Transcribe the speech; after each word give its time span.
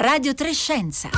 Radio 0.00 0.32
Trescenza. 0.32 1.10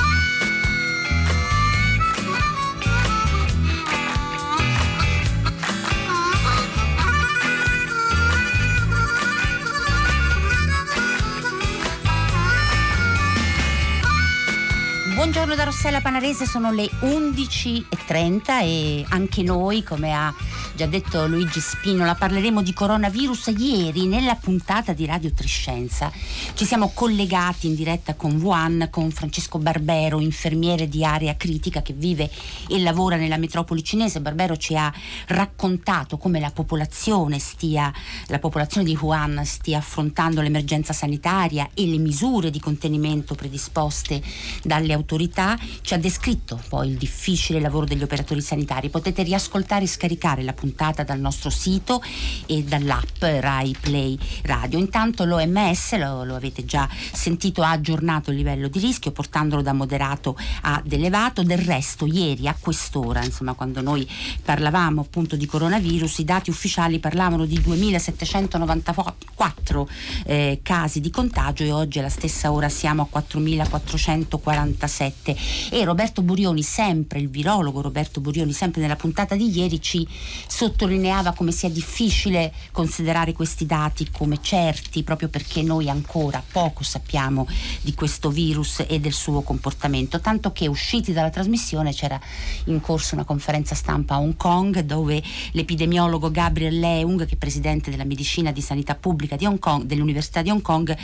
Buongiorno 15.15 15.55
da 15.55 15.63
Rossella 15.63 16.01
Panarese, 16.01 16.45
sono 16.45 16.73
le 16.73 16.89
11.30 16.99 18.43
e 18.63 19.05
anche 19.07 19.43
noi, 19.43 19.81
come 19.83 20.13
ha 20.13 20.33
già 20.75 20.87
detto 20.87 21.27
Luigi 21.27 21.59
Spinola, 21.59 22.15
parleremo 22.15 22.63
di 22.63 22.73
coronavirus. 22.73 23.53
Ieri 23.55 24.07
nella 24.07 24.35
puntata 24.35 24.93
di 24.93 25.05
Radio 25.05 25.31
Triscenza 25.31 26.11
ci 26.55 26.65
siamo 26.65 26.91
collegati 26.93 27.67
in 27.67 27.75
diretta 27.75 28.15
con 28.15 28.41
Wuhan, 28.41 28.87
con 28.89 29.11
Francesco 29.11 29.59
Barbero, 29.59 30.19
infermiere 30.19 30.89
di 30.89 31.05
area 31.05 31.35
critica 31.35 31.83
che 31.83 31.93
vive 31.93 32.29
e 32.67 32.79
lavora 32.79 33.17
nella 33.17 33.37
metropoli 33.37 33.83
cinese. 33.83 34.19
Barbero 34.19 34.57
ci 34.57 34.75
ha 34.75 34.91
raccontato 35.27 36.17
come 36.17 36.39
la 36.39 36.49
popolazione 36.49 37.37
stia, 37.37 37.93
la 38.27 38.39
popolazione 38.39 38.87
di 38.87 38.97
Wuhan 38.99 39.43
stia 39.45 39.77
affrontando 39.77 40.41
l'emergenza 40.41 40.91
sanitaria 40.91 41.69
e 41.75 41.85
le 41.85 41.97
misure 41.97 42.49
di 42.49 42.59
contenimento 42.59 43.35
predisposte 43.35 44.21
dalle 44.63 44.93
autorità. 44.93 45.55
Ci 45.81 45.93
ha 45.93 45.99
descritto 45.99 46.59
poi 46.67 46.89
il 46.89 46.97
difficile 46.97 47.59
lavoro 47.59 47.85
degli 47.85 48.01
operatori 48.01 48.41
sanitari. 48.41 48.89
Potete 48.89 49.21
riascoltare 49.21 49.83
e 49.83 49.87
scaricare 49.87 50.41
la 50.41 50.49
puntata 50.49 50.61
dal 51.03 51.19
nostro 51.19 51.49
sito 51.49 52.01
e 52.45 52.63
dall'app 52.63 53.21
Rai 53.21 53.75
Play 53.79 54.17
Radio. 54.43 54.77
Intanto 54.79 55.25
l'OMS, 55.25 55.97
lo, 55.97 56.23
lo 56.23 56.35
avete 56.35 56.63
già 56.65 56.87
sentito, 57.11 57.63
ha 57.63 57.71
aggiornato 57.71 58.29
il 58.31 58.37
livello 58.37 58.67
di 58.67 58.79
rischio 58.79 59.11
portandolo 59.11 59.61
da 59.61 59.73
moderato 59.73 60.35
ad 60.61 60.91
elevato. 60.91 61.43
Del 61.43 61.59
resto, 61.59 62.05
ieri 62.05 62.47
a 62.47 62.55
quest'ora, 62.57 63.23
insomma, 63.23 63.53
quando 63.53 63.81
noi 63.81 64.09
parlavamo 64.43 65.01
appunto 65.01 65.35
di 65.35 65.45
coronavirus, 65.45 66.19
i 66.19 66.23
dati 66.23 66.49
ufficiali 66.49 66.99
parlavano 66.99 67.45
di 67.45 67.59
2794 67.61 69.89
eh, 70.25 70.59
casi 70.63 71.01
di 71.01 71.09
contagio 71.09 71.63
e 71.63 71.71
oggi 71.71 71.97
alla 71.99 72.09
stessa 72.09 72.51
ora 72.51 72.69
siamo 72.69 73.03
a 73.03 73.07
4447 73.07 75.35
e 75.71 75.83
Roberto 75.83 76.21
Burioni, 76.21 76.61
sempre 76.63 77.19
il 77.19 77.29
virologo 77.29 77.81
Roberto 77.81 78.21
Burioni, 78.21 78.53
sempre 78.53 78.81
nella 78.81 78.95
puntata 78.95 79.35
di 79.35 79.55
ieri 79.55 79.81
ci 79.81 80.07
sottolineava 80.53 81.33
come 81.33 81.51
sia 81.51 81.67
difficile 81.67 82.53
considerare 82.71 83.33
questi 83.33 83.65
dati 83.65 84.11
come 84.11 84.37
certi 84.39 85.01
proprio 85.01 85.27
perché 85.27 85.63
noi 85.63 85.89
ancora 85.89 86.43
poco 86.51 86.83
sappiamo 86.83 87.47
di 87.81 87.95
questo 87.95 88.29
virus 88.29 88.83
e 88.87 88.99
del 88.99 89.13
suo 89.13 89.41
comportamento, 89.41 90.19
tanto 90.19 90.51
che 90.51 90.67
usciti 90.67 91.11
dalla 91.11 91.31
trasmissione 91.31 91.91
c'era 91.91 92.19
in 92.65 92.79
corso 92.81 93.15
una 93.15 93.23
conferenza 93.23 93.73
stampa 93.73 94.13
a 94.13 94.19
Hong 94.19 94.37
Kong 94.37 94.81
dove 94.81 95.23
l'epidemiologo 95.53 96.29
Gabriel 96.29 96.77
Leung, 96.77 97.25
che 97.25 97.33
è 97.33 97.37
presidente 97.37 97.89
della 97.89 98.05
medicina 98.05 98.51
di 98.51 98.61
sanità 98.61 98.93
pubblica 98.93 99.35
di 99.35 99.47
Hong 99.47 99.57
Kong, 99.57 99.85
dell'Università 99.85 100.43
di 100.43 100.51
Hong 100.51 100.61
Kong, 100.61 100.95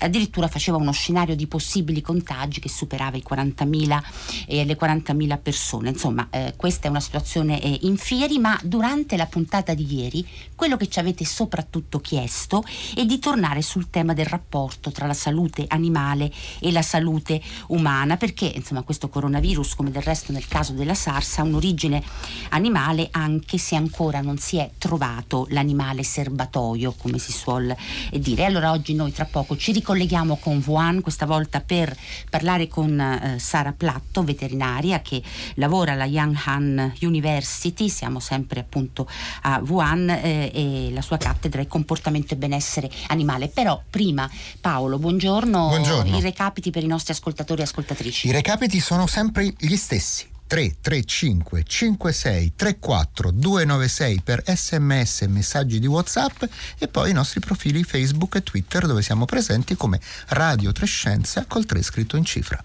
addirittura 0.00 0.48
faceva 0.48 0.76
uno 0.76 0.92
scenario 0.92 1.34
di 1.34 1.46
possibili 1.46 2.02
contagi 2.02 2.60
che 2.60 2.68
superava 2.68 3.16
i 3.16 3.24
40.000 3.26 4.02
e 4.46 4.66
le 4.66 4.76
40.000 4.78 5.38
persone. 5.40 5.88
Insomma, 5.88 6.26
eh, 6.28 6.52
questa 6.56 6.88
è 6.88 6.90
una 6.90 7.00
situazione 7.00 7.58
eh, 7.62 7.78
in 7.82 7.96
fieri, 7.96 8.38
ma 8.38 8.60
durante 8.62 8.96
durante 8.98 9.16
la 9.16 9.26
puntata 9.26 9.74
di 9.74 9.94
ieri 9.94 10.26
quello 10.56 10.76
che 10.76 10.88
ci 10.88 10.98
avete 10.98 11.24
soprattutto 11.24 12.00
chiesto 12.00 12.64
è 12.94 13.04
di 13.04 13.20
tornare 13.20 13.62
sul 13.62 13.90
tema 13.90 14.12
del 14.12 14.26
rapporto 14.26 14.90
tra 14.90 15.06
la 15.06 15.14
salute 15.14 15.66
animale 15.68 16.32
e 16.58 16.72
la 16.72 16.82
salute 16.82 17.40
umana, 17.68 18.16
perché 18.16 18.46
insomma 18.52 18.82
questo 18.82 19.08
coronavirus, 19.08 19.76
come 19.76 19.92
del 19.92 20.02
resto 20.02 20.32
nel 20.32 20.48
caso 20.48 20.72
della 20.72 20.94
SARS, 20.94 21.38
ha 21.38 21.42
un'origine 21.42 22.02
animale 22.50 23.08
anche 23.12 23.56
se 23.56 23.76
ancora 23.76 24.20
non 24.20 24.38
si 24.38 24.56
è 24.56 24.68
trovato 24.78 25.46
l'animale 25.50 26.02
serbatoio, 26.02 26.94
come 26.98 27.18
si 27.18 27.30
suol 27.30 27.74
dire. 28.12 28.46
Allora 28.46 28.72
oggi 28.72 28.94
noi 28.94 29.12
tra 29.12 29.26
poco 29.26 29.56
ci 29.56 29.70
ricolleghiamo 29.70 30.38
con 30.38 30.60
Wuhan, 30.66 31.02
questa 31.02 31.26
volta 31.26 31.60
per 31.60 31.96
parlare 32.28 32.66
con 32.66 32.98
eh, 32.98 33.36
Sara 33.38 33.72
Platto, 33.72 34.24
veterinaria 34.24 35.00
che 35.02 35.22
lavora 35.54 35.92
alla 35.92 36.06
Yang 36.06 36.36
Han 36.46 36.92
University, 37.02 37.88
siamo 37.88 38.18
sempre 38.18 38.58
appunto 38.58 38.86
appunto 38.88 39.08
a 39.42 39.62
Wuhan 39.64 40.08
eh, 40.10 40.50
e 40.52 40.90
la 40.92 41.02
sua 41.02 41.18
cattedra 41.18 41.60
è 41.60 41.66
comportamento 41.66 42.34
e 42.34 42.36
benessere 42.36 42.90
animale. 43.08 43.48
Però 43.48 43.80
prima 43.88 44.28
Paolo, 44.60 44.98
buongiorno. 44.98 45.68
buongiorno. 45.68 46.16
I 46.16 46.20
recapiti 46.20 46.70
per 46.70 46.82
i 46.82 46.86
nostri 46.86 47.12
ascoltatori 47.12 47.60
e 47.60 47.64
ascoltatrici. 47.64 48.28
I 48.28 48.32
recapiti 48.32 48.80
sono 48.80 49.06
sempre 49.06 49.52
gli 49.56 49.76
stessi. 49.76 50.26
335 50.48 51.62
56 51.62 52.52
34 52.56 53.30
296 53.32 54.22
per 54.22 54.42
sms 54.46 55.20
e 55.20 55.28
messaggi 55.28 55.78
di 55.78 55.86
whatsapp 55.86 56.42
e 56.78 56.88
poi 56.88 57.10
i 57.10 57.12
nostri 57.12 57.40
profili 57.40 57.84
facebook 57.84 58.36
e 58.36 58.42
twitter 58.42 58.86
dove 58.86 59.02
siamo 59.02 59.26
presenti 59.26 59.76
come 59.76 60.00
Radio 60.28 60.72
Trescenza 60.72 61.44
col 61.46 61.66
3 61.66 61.82
scritto 61.82 62.16
in 62.16 62.24
cifra. 62.24 62.64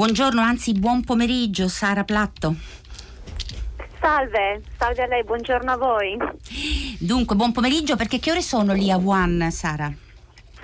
Buongiorno, 0.00 0.40
anzi 0.40 0.72
buon 0.72 1.04
pomeriggio, 1.04 1.68
Sara 1.68 2.04
Platto. 2.04 2.54
Salve, 4.00 4.62
salve 4.78 5.02
a 5.02 5.06
lei, 5.06 5.22
buongiorno 5.24 5.72
a 5.72 5.76
voi. 5.76 6.16
Dunque, 6.98 7.36
buon 7.36 7.52
pomeriggio, 7.52 7.96
perché 7.96 8.18
che 8.18 8.30
ore 8.30 8.40
sono 8.40 8.72
lì 8.72 8.90
a 8.90 8.96
Wuhan, 8.96 9.50
Sara? 9.50 9.92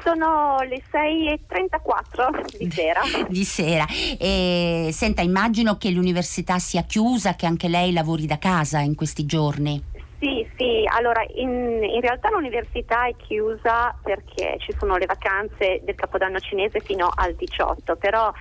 Sono 0.02 0.56
le 0.66 0.82
6.34 0.90 2.56
di 2.56 2.70
sera. 2.72 3.02
di 3.28 3.44
sera. 3.44 3.84
E, 4.18 4.88
senta, 4.90 5.20
immagino 5.20 5.76
che 5.76 5.90
l'università 5.90 6.58
sia 6.58 6.84
chiusa, 6.84 7.36
che 7.36 7.44
anche 7.44 7.68
lei 7.68 7.92
lavori 7.92 8.24
da 8.24 8.38
casa 8.38 8.78
in 8.78 8.94
questi 8.94 9.26
giorni. 9.26 9.82
Sì, 10.18 10.48
sì, 10.56 10.88
allora 10.90 11.22
in, 11.34 11.82
in, 11.82 12.00
realtà 12.00 12.30
l'università 12.30 13.06
è 13.06 13.14
chiusa 13.16 13.94
perché 14.02 14.56
ci 14.60 14.74
sono 14.78 14.96
le 14.96 15.04
vacanze 15.04 15.82
del 15.84 15.94
Capodanno 15.94 16.40
cinese 16.40 16.80
fino 16.80 17.12
al 17.14 17.34
18, 17.34 17.96
però 17.96 18.32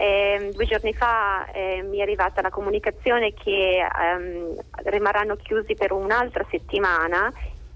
eh, 0.00 0.50
due 0.54 0.64
giorni 0.64 0.94
fa 0.94 1.50
eh, 1.52 1.82
mi 1.82 1.98
è 1.98 2.02
arrivata 2.02 2.40
la 2.40 2.48
comunicazione 2.48 3.34
che 3.34 3.84
ehm, 3.84 4.56
rimarranno 4.84 5.36
chiusi 5.36 5.74
per 5.74 5.92
un'altra 5.92 6.46
settimana 6.50 7.30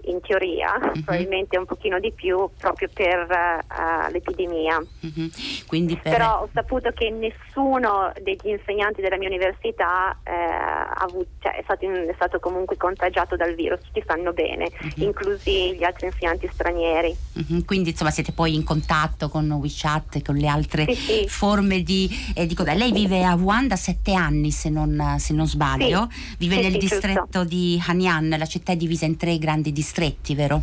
in 0.06 0.20
teoria, 0.20 0.74
uh-huh. 0.80 1.02
probabilmente 1.02 1.58
un 1.58 1.66
pochino 1.66 1.98
di 1.98 2.12
più 2.12 2.48
proprio 2.58 2.88
per 2.92 3.26
uh, 3.28 4.10
l'epidemia. 4.10 4.78
Uh-huh. 4.78 5.30
Per... 5.68 6.00
Però 6.02 6.42
ho 6.42 6.48
saputo 6.52 6.90
che 6.90 7.10
nessuno 7.10 8.12
degli 8.22 8.48
insegnanti 8.48 9.00
della 9.00 9.16
mia 9.16 9.28
università 9.28 10.16
eh, 10.22 10.32
avuto, 10.32 11.28
cioè, 11.40 11.56
è, 11.56 11.62
stato 11.62 11.90
è, 11.90 12.12
stato 12.14 12.38
comunque 12.38 12.76
contagiato 12.76 13.36
dal 13.36 13.54
virus, 13.54 13.80
tutti 13.80 14.00
stanno 14.02 14.32
bene, 14.32 14.64
uh-huh. 14.64 15.04
inclusi 15.04 15.74
gli 15.76 15.84
altri 15.84 16.06
insegnanti 16.06 16.48
stranieri. 16.52 17.16
Quindi 17.64 17.90
insomma 17.90 18.10
siete 18.10 18.32
poi 18.32 18.54
in 18.54 18.64
contatto 18.64 19.28
con 19.28 19.50
WeChat 19.50 20.16
e 20.16 20.22
con 20.22 20.36
le 20.36 20.46
altre 20.46 20.86
sì, 20.86 20.94
sì. 20.94 21.28
forme 21.28 21.82
di, 21.82 22.08
eh, 22.34 22.46
di 22.46 22.56
Lei 22.64 22.92
vive 22.92 23.24
a 23.24 23.34
Wuhan 23.34 23.68
da 23.68 23.76
sette 23.76 24.14
anni 24.14 24.50
se 24.50 24.70
non, 24.70 25.16
se 25.18 25.32
non 25.34 25.46
sbaglio, 25.46 26.08
sì. 26.10 26.36
vive 26.38 26.60
nel 26.60 26.78
distretto 26.78 27.20
giusto. 27.24 27.44
di 27.44 27.82
Hanyang, 27.84 28.36
la 28.36 28.46
città 28.46 28.72
è 28.72 28.76
divisa 28.76 29.04
in 29.04 29.16
tre 29.16 29.38
grandi 29.38 29.72
distretti 29.72 29.93
distretti, 29.94 30.34
vero? 30.34 30.62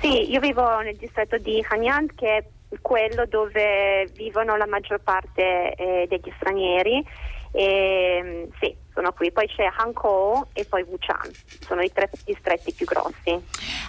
Sì, 0.00 0.30
io 0.30 0.40
vivo 0.40 0.78
nel 0.80 0.96
distretto 0.96 1.38
di 1.38 1.64
Hanyang 1.66 2.14
che 2.14 2.36
è 2.36 2.44
quello 2.82 3.24
dove 3.26 4.06
vivono 4.14 4.56
la 4.56 4.66
maggior 4.66 5.00
parte 5.00 5.72
eh, 5.74 6.06
degli 6.06 6.30
stranieri. 6.36 7.02
E, 7.56 8.48
sì, 8.60 8.76
sono 8.92 9.12
qui. 9.12 9.32
Poi 9.32 9.46
c'è 9.46 9.64
Hankou 9.78 10.48
e 10.52 10.66
poi 10.66 10.82
Wuchan, 10.82 11.30
sono 11.60 11.80
i 11.80 11.90
tre 11.90 12.10
distretti 12.24 12.72
più 12.72 12.84
grossi. 12.84 13.40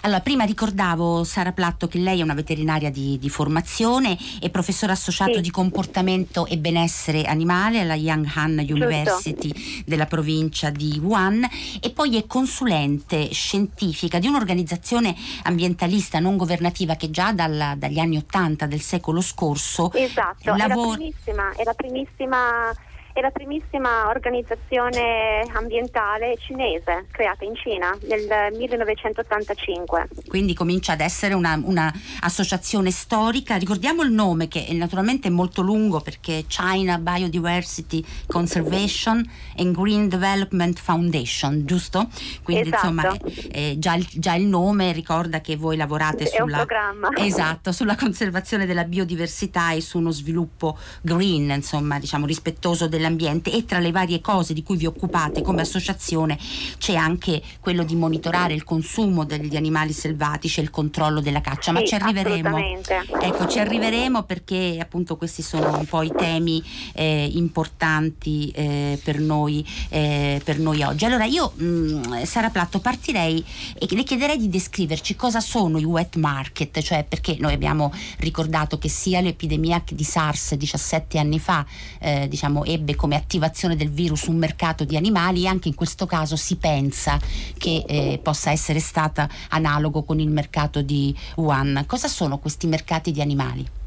Allora, 0.02 0.20
prima 0.20 0.44
ricordavo, 0.44 1.22
Sara 1.24 1.52
Platto, 1.52 1.86
che 1.86 1.98
lei 1.98 2.20
è 2.20 2.22
una 2.22 2.32
veterinaria 2.32 2.90
di, 2.90 3.18
di 3.18 3.28
formazione 3.28 4.16
e 4.40 4.48
professore 4.48 4.92
associato 4.92 5.34
sì. 5.34 5.40
di 5.42 5.50
comportamento 5.50 6.46
e 6.46 6.56
benessere 6.56 7.24
animale 7.24 7.80
alla 7.80 7.94
Yang 7.94 8.32
Han 8.36 8.66
University 8.66 9.52
Giusto. 9.52 9.82
della 9.84 10.06
provincia 10.06 10.70
di 10.70 10.98
Wuhan 11.02 11.46
e 11.82 11.90
poi 11.90 12.16
è 12.16 12.26
consulente 12.26 13.30
scientifica 13.32 14.18
di 14.18 14.28
un'organizzazione 14.28 15.14
ambientalista 15.42 16.20
non 16.20 16.38
governativa 16.38 16.94
che 16.94 17.10
già 17.10 17.32
dalla, 17.32 17.74
dagli 17.76 17.98
anni 17.98 18.16
Ottanta 18.16 18.66
del 18.66 18.80
secolo 18.80 19.20
scorso 19.20 19.92
esatto, 19.92 20.54
lavora... 20.54 20.64
è 20.64 20.68
la 20.68 20.96
primissima, 20.96 21.52
è 21.54 21.64
la 21.64 21.74
primissima 21.74 22.72
è 23.18 23.22
la 23.22 23.30
primissima 23.30 24.08
organizzazione 24.08 25.42
ambientale 25.52 26.36
cinese 26.38 27.06
creata 27.10 27.44
in 27.44 27.54
Cina 27.56 27.96
nel 28.02 28.56
1985. 28.56 30.08
Quindi 30.26 30.54
comincia 30.54 30.92
ad 30.92 31.00
essere 31.00 31.34
un'associazione 31.34 32.90
storica. 32.90 33.56
Ricordiamo 33.56 34.02
il 34.02 34.12
nome 34.12 34.48
che 34.48 34.66
è 34.66 34.72
naturalmente 34.72 35.30
molto 35.30 35.62
lungo 35.62 36.00
perché 36.00 36.44
China 36.46 36.98
Biodiversity 36.98 38.04
Conservation 38.26 39.28
and 39.56 39.74
Green 39.74 40.08
Development 40.08 40.78
Foundation, 40.78 41.64
giusto? 41.64 42.08
Quindi 42.42 42.68
esatto. 42.68 42.86
insomma 42.86 43.16
è, 43.50 43.72
è 43.72 43.78
già, 43.78 43.94
il, 43.94 44.06
già, 44.12 44.34
il, 44.34 44.46
nome 44.46 44.92
ricorda 44.92 45.40
che 45.40 45.56
voi 45.56 45.76
lavorate 45.76 46.26
sulla, 46.26 46.64
esatto, 47.18 47.72
sulla 47.72 47.96
conservazione 47.96 48.66
della 48.66 48.84
biodiversità 48.84 49.72
e 49.72 49.80
su 49.80 49.98
uno 49.98 50.10
sviluppo 50.10 50.78
green, 51.02 51.50
insomma 51.50 51.98
diciamo 51.98 52.24
rispettoso 52.24 52.86
dell'ambiente 53.08 53.50
e 53.50 53.64
tra 53.64 53.78
le 53.78 53.90
varie 53.90 54.20
cose 54.20 54.52
di 54.52 54.62
cui 54.62 54.76
vi 54.76 54.86
occupate 54.86 55.42
come 55.42 55.62
associazione 55.62 56.38
c'è 56.78 56.94
anche 56.94 57.42
quello 57.60 57.82
di 57.82 57.96
monitorare 57.96 58.52
il 58.54 58.64
consumo 58.64 59.24
degli 59.24 59.56
animali 59.56 59.92
selvatici 59.92 60.60
e 60.60 60.62
il 60.62 60.70
controllo 60.70 61.20
della 61.20 61.40
caccia, 61.40 61.70
sì, 61.70 61.72
ma 61.72 61.84
ci 61.84 61.94
arriveremo. 61.94 62.56
Ecco, 63.20 63.46
ci 63.46 63.58
arriveremo 63.58 64.22
perché 64.24 64.78
appunto 64.80 65.16
questi 65.16 65.42
sono 65.42 65.78
un 65.78 65.86
po' 65.86 66.02
i 66.02 66.12
temi 66.16 66.62
eh, 66.94 67.30
importanti 67.32 68.50
eh, 68.54 69.00
per, 69.02 69.18
noi, 69.18 69.66
eh, 69.88 70.40
per 70.44 70.58
noi 70.58 70.82
oggi. 70.82 71.04
Allora 71.04 71.24
io 71.24 71.52
mh, 71.54 71.64
mm, 71.64 72.22
Sara 72.24 72.50
Platto 72.50 72.80
partirei 72.80 73.44
e 73.78 73.86
le 73.90 74.02
chiederei 74.02 74.36
di 74.36 74.48
descriverci 74.48 75.16
cosa 75.16 75.40
sono 75.40 75.78
i 75.78 75.84
wet 75.84 76.16
market, 76.16 76.80
cioè 76.80 77.04
perché 77.08 77.36
noi 77.38 77.54
abbiamo 77.54 77.92
ricordato 78.18 78.78
che 78.78 78.88
sia 78.88 79.20
l'epidemia 79.20 79.82
di 79.88 80.04
SARS 80.04 80.54
17 80.54 81.18
anni 81.18 81.38
fa 81.38 81.64
eh, 82.00 82.28
diciamo, 82.28 82.64
ebbe 82.64 82.94
come 82.98 83.14
attivazione 83.14 83.76
del 83.76 83.90
virus 83.90 84.26
un 84.26 84.36
mercato 84.36 84.84
di 84.84 84.96
animali 84.96 85.44
e 85.44 85.46
anche 85.46 85.68
in 85.68 85.74
questo 85.76 86.04
caso 86.04 86.34
si 86.34 86.56
pensa 86.56 87.18
che 87.56 87.84
eh, 87.86 88.20
possa 88.20 88.50
essere 88.50 88.80
stata 88.80 89.28
analogo 89.50 90.02
con 90.02 90.18
il 90.18 90.28
mercato 90.28 90.82
di 90.82 91.16
Wuhan. 91.36 91.84
Cosa 91.86 92.08
sono 92.08 92.38
questi 92.38 92.66
mercati 92.66 93.12
di 93.12 93.20
animali? 93.20 93.77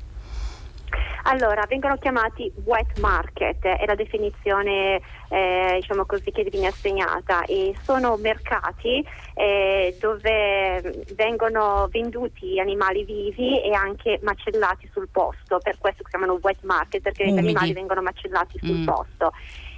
Allora, 1.23 1.65
vengono 1.67 1.97
chiamati 1.97 2.51
wet 2.63 2.99
market, 2.99 3.63
è 3.63 3.85
la 3.85 3.95
definizione 3.95 5.01
eh, 5.29 5.77
diciamo 5.79 6.05
così, 6.05 6.31
che 6.31 6.43
viene 6.43 6.67
assegnata 6.67 7.43
e 7.45 7.75
sono 7.83 8.17
mercati 8.17 9.05
eh, 9.35 9.95
dove 9.99 11.03
vengono 11.15 11.87
venduti 11.91 12.59
animali 12.59 13.03
vivi 13.03 13.61
e 13.61 13.73
anche 13.73 14.19
macellati 14.23 14.89
sul 14.91 15.09
posto, 15.11 15.59
per 15.59 15.77
questo 15.77 16.03
si 16.03 16.09
chiamano 16.09 16.39
wet 16.41 16.63
market 16.63 17.01
perché 17.01 17.23
Umidi. 17.23 17.37
gli 17.37 17.43
animali 17.45 17.73
vengono 17.73 18.01
macellati 18.01 18.57
sul 18.59 18.79
mm. 18.79 18.85
posto. 18.85 19.31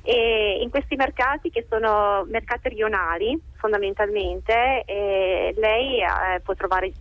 E 0.05 0.59
in 0.61 0.69
questi 0.69 0.95
mercati 0.95 1.49
che 1.49 1.65
sono 1.69 2.25
mercati 2.27 2.69
rionali 2.69 3.39
fondamentalmente 3.55 4.83
eh, 4.85 5.53
lei 5.57 6.01
eh, 6.01 6.41
può 6.43 6.53
trovare 6.55 6.91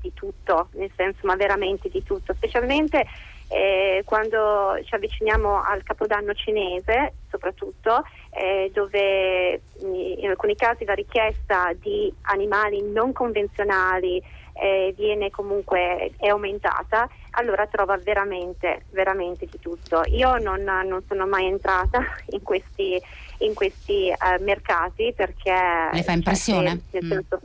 di 0.00 0.12
tutto, 0.14 0.68
nel 0.72 0.90
senso 0.96 1.20
ma 1.22 1.36
veramente 1.36 1.88
di 1.88 2.02
tutto, 2.02 2.32
specialmente 2.34 3.04
eh, 3.48 4.02
quando 4.04 4.78
ci 4.84 4.94
avviciniamo 4.94 5.62
al 5.62 5.82
capodanno 5.82 6.34
cinese 6.34 7.14
soprattutto 7.30 8.02
eh, 8.30 8.70
dove 8.72 9.60
in 9.80 10.28
alcuni 10.28 10.54
casi 10.54 10.84
la 10.84 10.94
richiesta 10.94 11.72
di 11.74 12.12
animali 12.22 12.82
non 12.82 13.12
convenzionali 13.12 14.22
eh, 14.60 14.92
viene 14.96 15.30
comunque 15.30 16.12
è 16.18 16.28
aumentata 16.28 17.08
allora 17.32 17.66
trova 17.66 17.96
veramente 17.96 18.82
veramente 18.90 19.46
di 19.46 19.58
tutto 19.60 20.02
io 20.06 20.36
non, 20.38 20.62
non 20.62 21.02
sono 21.06 21.26
mai 21.26 21.46
entrata 21.46 22.02
in 22.30 22.42
questi, 22.42 23.00
in 23.38 23.54
questi 23.54 24.12
uh, 24.12 24.42
mercati 24.42 25.12
perché 25.16 25.54
le 25.92 26.02
fa 26.02 26.12
impressione 26.12 26.80
cioè, 26.90 27.00
se, 27.00 27.04
mm. 27.04 27.10
senso, 27.10 27.40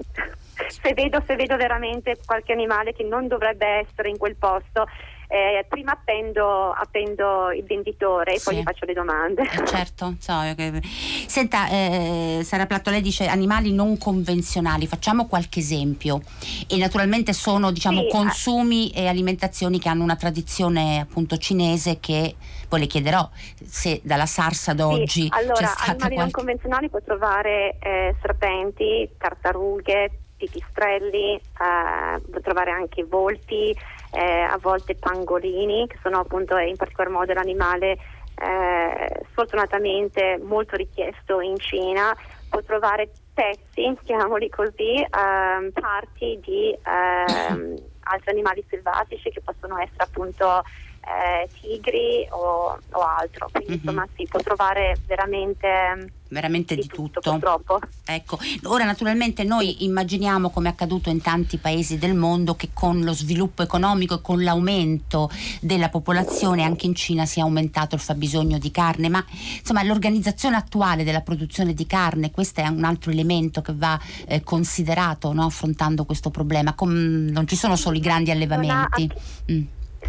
se, 0.81 0.93
vedo, 0.93 1.21
se 1.25 1.35
vedo 1.35 1.55
veramente 1.55 2.17
qualche 2.25 2.51
animale 2.51 2.93
che 2.93 3.03
non 3.03 3.27
dovrebbe 3.27 3.67
essere 3.67 4.09
in 4.09 4.17
quel 4.17 4.35
posto 4.35 4.87
eh, 5.33 5.65
prima 5.67 5.93
appendo, 5.93 6.71
appendo, 6.71 7.51
il 7.51 7.63
venditore 7.63 8.35
e 8.35 8.37
sì. 8.37 8.43
poi 8.45 8.57
gli 8.57 8.61
faccio 8.61 8.85
le 8.85 8.93
domande. 8.93 9.41
Eh, 9.41 9.65
certo, 9.65 10.15
so, 10.19 10.33
che... 10.55 10.79
senta 11.25 11.69
eh, 11.69 12.41
Sara 12.43 12.67
Platto, 12.67 12.91
lei 12.91 13.01
dice 13.01 13.25
animali 13.25 13.73
non 13.73 13.97
convenzionali, 13.97 14.85
facciamo 14.85 15.25
qualche 15.25 15.57
esempio 15.59 16.21
e 16.67 16.77
naturalmente 16.77 17.33
sono 17.33 17.71
diciamo, 17.71 18.01
sì, 18.01 18.09
consumi 18.09 18.91
e 18.91 19.07
alimentazioni 19.07 19.79
che 19.79 19.89
hanno 19.89 20.03
una 20.03 20.15
tradizione 20.15 20.99
appunto 20.99 21.37
cinese 21.37 21.99
che 21.99 22.35
poi 22.69 22.81
le 22.81 22.87
chiederò 22.87 23.27
se 23.65 24.01
dalla 24.03 24.27
SARS 24.27 24.67
ad 24.67 24.81
oggi 24.81 25.23
sì, 25.23 25.29
allora, 25.31 25.53
c'è 25.53 25.65
stata 25.65 25.83
animali 25.83 25.97
qualche... 25.97 26.17
non 26.17 26.31
convenzionali 26.31 26.89
può 26.89 26.99
trovare 27.03 27.77
eh, 27.79 28.15
serpenti, 28.21 29.09
tartarughe, 29.17 30.22
pipistrelli, 30.37 31.35
eh, 31.35 32.21
può 32.29 32.39
trovare 32.41 32.71
anche 32.71 33.03
volpi, 33.03 33.75
eh, 34.11 34.41
a 34.41 34.57
volte 34.61 34.95
pangolini, 34.95 35.87
che 35.87 35.97
sono 36.01 36.19
appunto 36.19 36.57
in 36.57 36.75
particolar 36.75 37.11
modo 37.11 37.33
l'animale 37.33 37.97
eh, 38.35 39.25
sfortunatamente 39.31 40.39
molto 40.41 40.75
richiesto 40.75 41.39
in 41.41 41.57
Cina, 41.57 42.15
può 42.49 42.61
trovare 42.61 43.09
pezzi, 43.33 43.97
chiamiamoli 44.03 44.49
così, 44.49 44.95
ehm, 44.95 45.71
parti 45.71 46.39
di 46.41 46.75
ehm, 46.83 47.75
altri 48.05 48.31
animali 48.31 48.63
selvatici 48.69 49.29
che 49.29 49.41
possono 49.41 49.77
essere 49.79 50.03
appunto 50.03 50.63
eh, 51.05 51.47
tigri 51.59 52.27
o, 52.29 52.77
o, 52.91 52.99
altro. 52.99 53.47
Quindi 53.51 53.71
mm-hmm. 53.71 53.79
insomma 53.83 54.07
si 54.15 54.27
può 54.29 54.39
trovare 54.39 54.95
veramente 55.07 56.13
veramente 56.33 56.75
di, 56.75 56.81
di 56.81 56.87
tutto, 56.87 57.21
tutto. 57.21 57.31
Purtroppo. 57.31 57.79
Ecco, 58.03 58.37
ora 58.63 58.83
naturalmente 58.83 59.43
noi 59.43 59.85
immaginiamo 59.85 60.49
come 60.49 60.67
è 60.67 60.71
accaduto 60.71 61.09
in 61.09 61.21
tanti 61.21 61.57
paesi 61.57 61.97
del 61.97 62.15
mondo 62.15 62.55
che 62.55 62.69
con 62.73 63.01
lo 63.01 63.13
sviluppo 63.13 63.63
economico 63.63 64.15
e 64.15 64.21
con 64.21 64.43
l'aumento 64.43 65.29
della 65.61 65.89
popolazione 65.89 66.63
anche 66.63 66.85
in 66.85 66.95
Cina 66.95 67.25
si 67.25 67.39
è 67.39 67.41
aumentato 67.41 67.95
il 67.95 68.01
fabbisogno 68.01 68.57
di 68.57 68.71
carne, 68.71 69.07
ma 69.07 69.23
insomma 69.57 69.83
l'organizzazione 69.83 70.57
attuale 70.57 71.03
della 71.03 71.21
produzione 71.21 71.73
di 71.73 71.87
carne, 71.87 72.31
questo 72.31 72.61
è 72.61 72.67
un 72.67 72.83
altro 72.83 73.11
elemento 73.11 73.61
che 73.61 73.73
va 73.73 73.99
eh, 74.25 74.43
considerato 74.43 75.31
no, 75.31 75.45
affrontando 75.45 76.03
questo 76.03 76.29
problema, 76.29 76.73
Com- 76.73 77.29
non 77.31 77.47
ci 77.47 77.55
sono 77.55 77.75
solo 77.75 77.95
i 77.95 78.01
grandi 78.01 78.31
allevamenti. 78.31 79.09
Mm. 79.51 79.63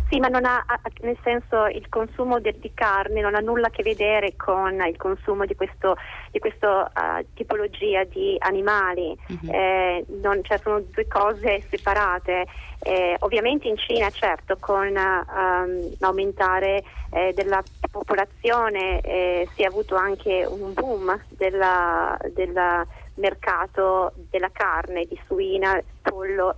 Sì, 0.09 0.19
ma 0.19 0.29
non 0.29 0.45
ha, 0.45 0.65
nel 1.01 1.17
senso 1.23 1.67
il 1.67 1.89
consumo 1.89 2.39
di, 2.39 2.55
di, 2.59 2.73
carne 2.75 3.21
non 3.21 3.35
ha 3.35 3.41
nulla 3.41 3.69
a 3.69 3.71
che 3.71 3.83
vedere 3.83 4.35
con 4.37 4.83
il 4.87 4.97
consumo 4.97 5.45
di 5.47 5.55
questa 5.55 5.91
uh, 5.93 7.25
tipologia 7.35 8.05
di 8.05 8.37
animali, 8.39 9.17
mm-hmm. 9.33 9.55
eh, 9.55 10.05
non, 10.21 10.41
cioè 10.43 10.59
sono 10.59 10.81
due 10.81 11.07
cose 11.07 11.63
separate. 11.69 12.47
Eh, 12.81 13.17
ovviamente 13.21 13.67
in 13.67 13.79
Cina, 13.79 14.11
certo, 14.11 14.57
con 14.61 14.89
um, 14.89 15.91
l'aumentare 15.99 16.85
eh, 17.11 17.33
della 17.35 17.63
popolazione 17.91 19.01
eh, 19.01 19.49
si 19.55 19.63
è 19.63 19.67
avuto 19.67 19.95
anche 19.95 20.45
un 20.45 20.75
boom 20.75 21.19
del 21.31 22.87
mercato 23.15 24.13
della 24.31 24.51
carne 24.53 25.07
di 25.07 25.19
suina, 25.27 25.81
pollo 26.03 26.57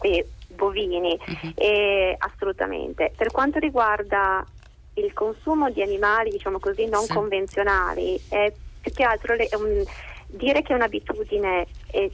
e 0.00 0.26
bovini, 0.54 1.18
uh-huh. 1.18 1.52
e, 1.54 2.14
assolutamente. 2.18 3.12
Per 3.16 3.30
quanto 3.30 3.58
riguarda 3.58 4.44
il 4.94 5.12
consumo 5.12 5.70
di 5.70 5.82
animali, 5.82 6.30
diciamo 6.30 6.58
così, 6.58 6.86
non 6.86 7.02
sì. 7.02 7.12
convenzionali, 7.12 8.20
è 8.28 8.52
più 8.80 8.92
che 8.92 9.04
altro 9.04 9.34
le, 9.34 9.48
um, 9.52 9.82
dire 10.26 10.62
che 10.62 10.72
è 10.72 10.76
un'abitudine 10.76 11.66
è 11.90 12.08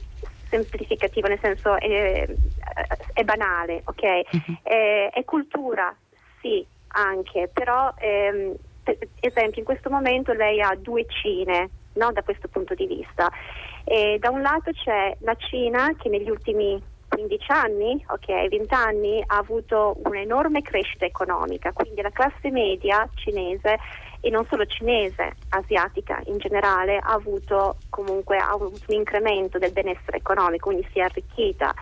semplificativa, 0.48 1.28
nel 1.28 1.38
senso 1.40 1.78
è, 1.78 2.28
è 3.12 3.24
banale, 3.24 3.82
ok? 3.84 4.02
Uh-huh. 4.02 4.56
È, 4.62 5.10
è, 5.12 5.24
cultura, 5.24 5.94
sì, 6.40 6.64
anche, 6.88 7.48
però 7.52 7.92
ehm, 7.98 8.54
per 8.82 8.96
esempio 9.20 9.60
in 9.60 9.64
questo 9.64 9.90
momento 9.90 10.32
lei 10.32 10.60
ha 10.60 10.74
due 10.76 11.06
Cine, 11.06 11.70
no? 11.94 12.12
da 12.12 12.22
questo 12.22 12.48
punto 12.48 12.74
di 12.74 12.86
vista. 12.86 13.30
E 13.84 14.18
da 14.18 14.30
un 14.30 14.42
lato 14.42 14.72
c'è 14.72 15.16
la 15.20 15.34
Cina 15.36 15.94
che 15.96 16.08
negli 16.08 16.28
ultimi 16.28 16.80
15 17.20 17.52
anni, 17.52 18.04
ok, 18.08 18.48
20 18.48 18.74
anni 18.74 19.22
ha 19.26 19.36
avuto 19.36 19.96
un'enorme 20.04 20.62
crescita 20.62 21.04
economica, 21.04 21.72
quindi 21.72 22.00
la 22.00 22.10
classe 22.10 22.50
media 22.50 23.08
cinese 23.14 23.78
e 24.20 24.30
non 24.30 24.46
solo 24.48 24.64
cinese, 24.64 25.36
asiatica 25.50 26.20
in 26.26 26.38
generale, 26.38 26.96
ha 26.96 27.12
avuto 27.12 27.80
comunque 27.88 28.38
ha 28.38 28.50
avuto 28.50 28.84
un 28.88 28.94
incremento 28.94 29.58
del 29.58 29.72
benessere 29.72 30.16
economico, 30.16 30.68
quindi 30.68 30.86
si 30.92 30.98
è 30.98 31.02
arricchita. 31.02 31.74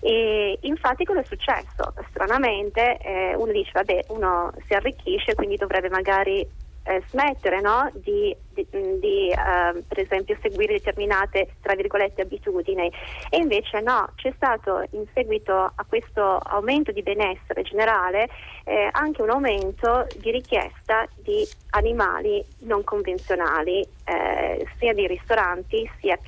E 0.00 0.58
infatti 0.62 1.04
cosa 1.04 1.20
è 1.20 1.24
successo? 1.26 1.94
Stranamente 2.10 2.98
eh, 2.98 3.34
uno 3.34 3.52
dice 3.52 3.70
vabbè 3.72 4.06
uno 4.08 4.52
si 4.66 4.74
arricchisce 4.74 5.34
quindi 5.34 5.56
dovrebbe 5.56 5.88
magari 5.88 6.46
eh, 6.86 7.02
smettere 7.08 7.60
no? 7.60 7.90
di, 7.94 8.34
di, 8.54 8.66
di 8.70 9.28
eh, 9.30 9.82
per 9.86 9.98
esempio 9.98 10.36
seguire 10.40 10.74
determinate 10.74 11.54
tra 11.60 11.74
virgolette 11.74 12.22
abitudini 12.22 12.90
e 13.28 13.36
invece 13.38 13.80
no, 13.80 14.10
c'è 14.14 14.32
stato 14.36 14.84
in 14.90 15.04
seguito 15.12 15.52
a 15.52 15.84
questo 15.88 16.38
aumento 16.38 16.92
di 16.92 17.02
benessere 17.02 17.62
generale 17.62 18.28
eh, 18.64 18.88
anche 18.92 19.22
un 19.22 19.30
aumento 19.30 20.06
di 20.16 20.30
richiesta 20.30 21.06
di 21.16 21.46
animali 21.70 22.44
non 22.60 22.84
convenzionali 22.84 23.86
eh, 24.04 24.66
sia 24.78 24.92
nei 24.92 25.06
ristoranti 25.06 25.88
sia 26.00 26.18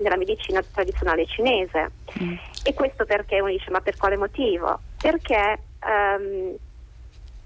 nella 0.00 0.16
medicina 0.16 0.62
tradizionale 0.62 1.26
cinese 1.26 1.90
mm. 2.22 2.34
e 2.64 2.74
questo 2.74 3.04
perché 3.04 3.40
uno 3.40 3.50
dice 3.50 3.70
ma 3.70 3.80
per 3.80 3.96
quale 3.96 4.16
motivo? 4.16 4.80
Perché 5.00 5.58
um, 5.84 6.56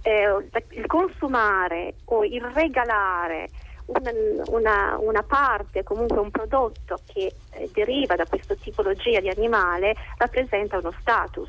eh, 0.07 0.49
il 0.71 0.87
consumare 0.87 1.95
o 2.05 2.25
il 2.25 2.41
regalare 2.41 3.51
una, 3.87 4.13
una, 4.47 4.97
una, 5.01 5.23
parte, 5.23 5.83
comunque 5.83 6.19
un 6.19 6.31
prodotto 6.31 7.01
che 7.07 7.35
eh, 7.51 7.71
deriva 7.73 8.15
da 8.15 8.25
questa 8.25 8.55
tipologia 8.55 9.21
di 9.21 9.29
animale 9.29 9.95
rappresenta 10.17 10.79
uno 10.79 10.93
status. 11.01 11.49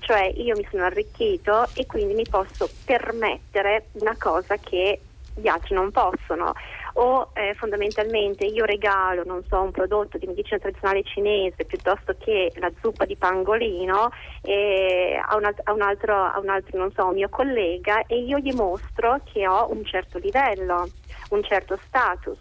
Cioè 0.00 0.32
io 0.36 0.56
mi 0.56 0.66
sono 0.70 0.84
arricchito 0.84 1.66
e 1.74 1.86
quindi 1.86 2.14
mi 2.14 2.26
posso 2.28 2.68
permettere 2.84 3.86
una 3.92 4.16
cosa 4.18 4.56
che 4.56 5.00
gli 5.34 5.48
altri 5.48 5.74
non 5.74 5.90
possono 5.90 6.54
o 6.98 7.30
eh, 7.34 7.54
fondamentalmente 7.54 8.44
io 8.44 8.64
regalo, 8.64 9.22
non 9.24 9.42
so, 9.48 9.60
un 9.60 9.70
prodotto 9.70 10.18
di 10.18 10.26
medicina 10.26 10.58
tradizionale 10.58 11.02
cinese 11.02 11.64
piuttosto 11.64 12.14
che 12.18 12.52
la 12.56 12.70
zuppa 12.80 13.04
di 13.04 13.16
pangolino 13.16 14.10
eh, 14.42 15.20
a, 15.22 15.36
un, 15.36 15.44
a, 15.44 15.72
un 15.72 15.82
altro, 15.82 16.14
a 16.14 16.38
un 16.38 16.48
altro, 16.48 16.78
non 16.78 16.92
so, 16.92 17.08
mio 17.08 17.28
collega 17.28 18.04
e 18.06 18.18
io 18.18 18.38
gli 18.38 18.52
mostro 18.52 19.20
che 19.24 19.46
ho 19.46 19.70
un 19.70 19.84
certo 19.84 20.18
livello, 20.18 20.88
un 21.30 21.42
certo 21.42 21.78
status, 21.86 22.38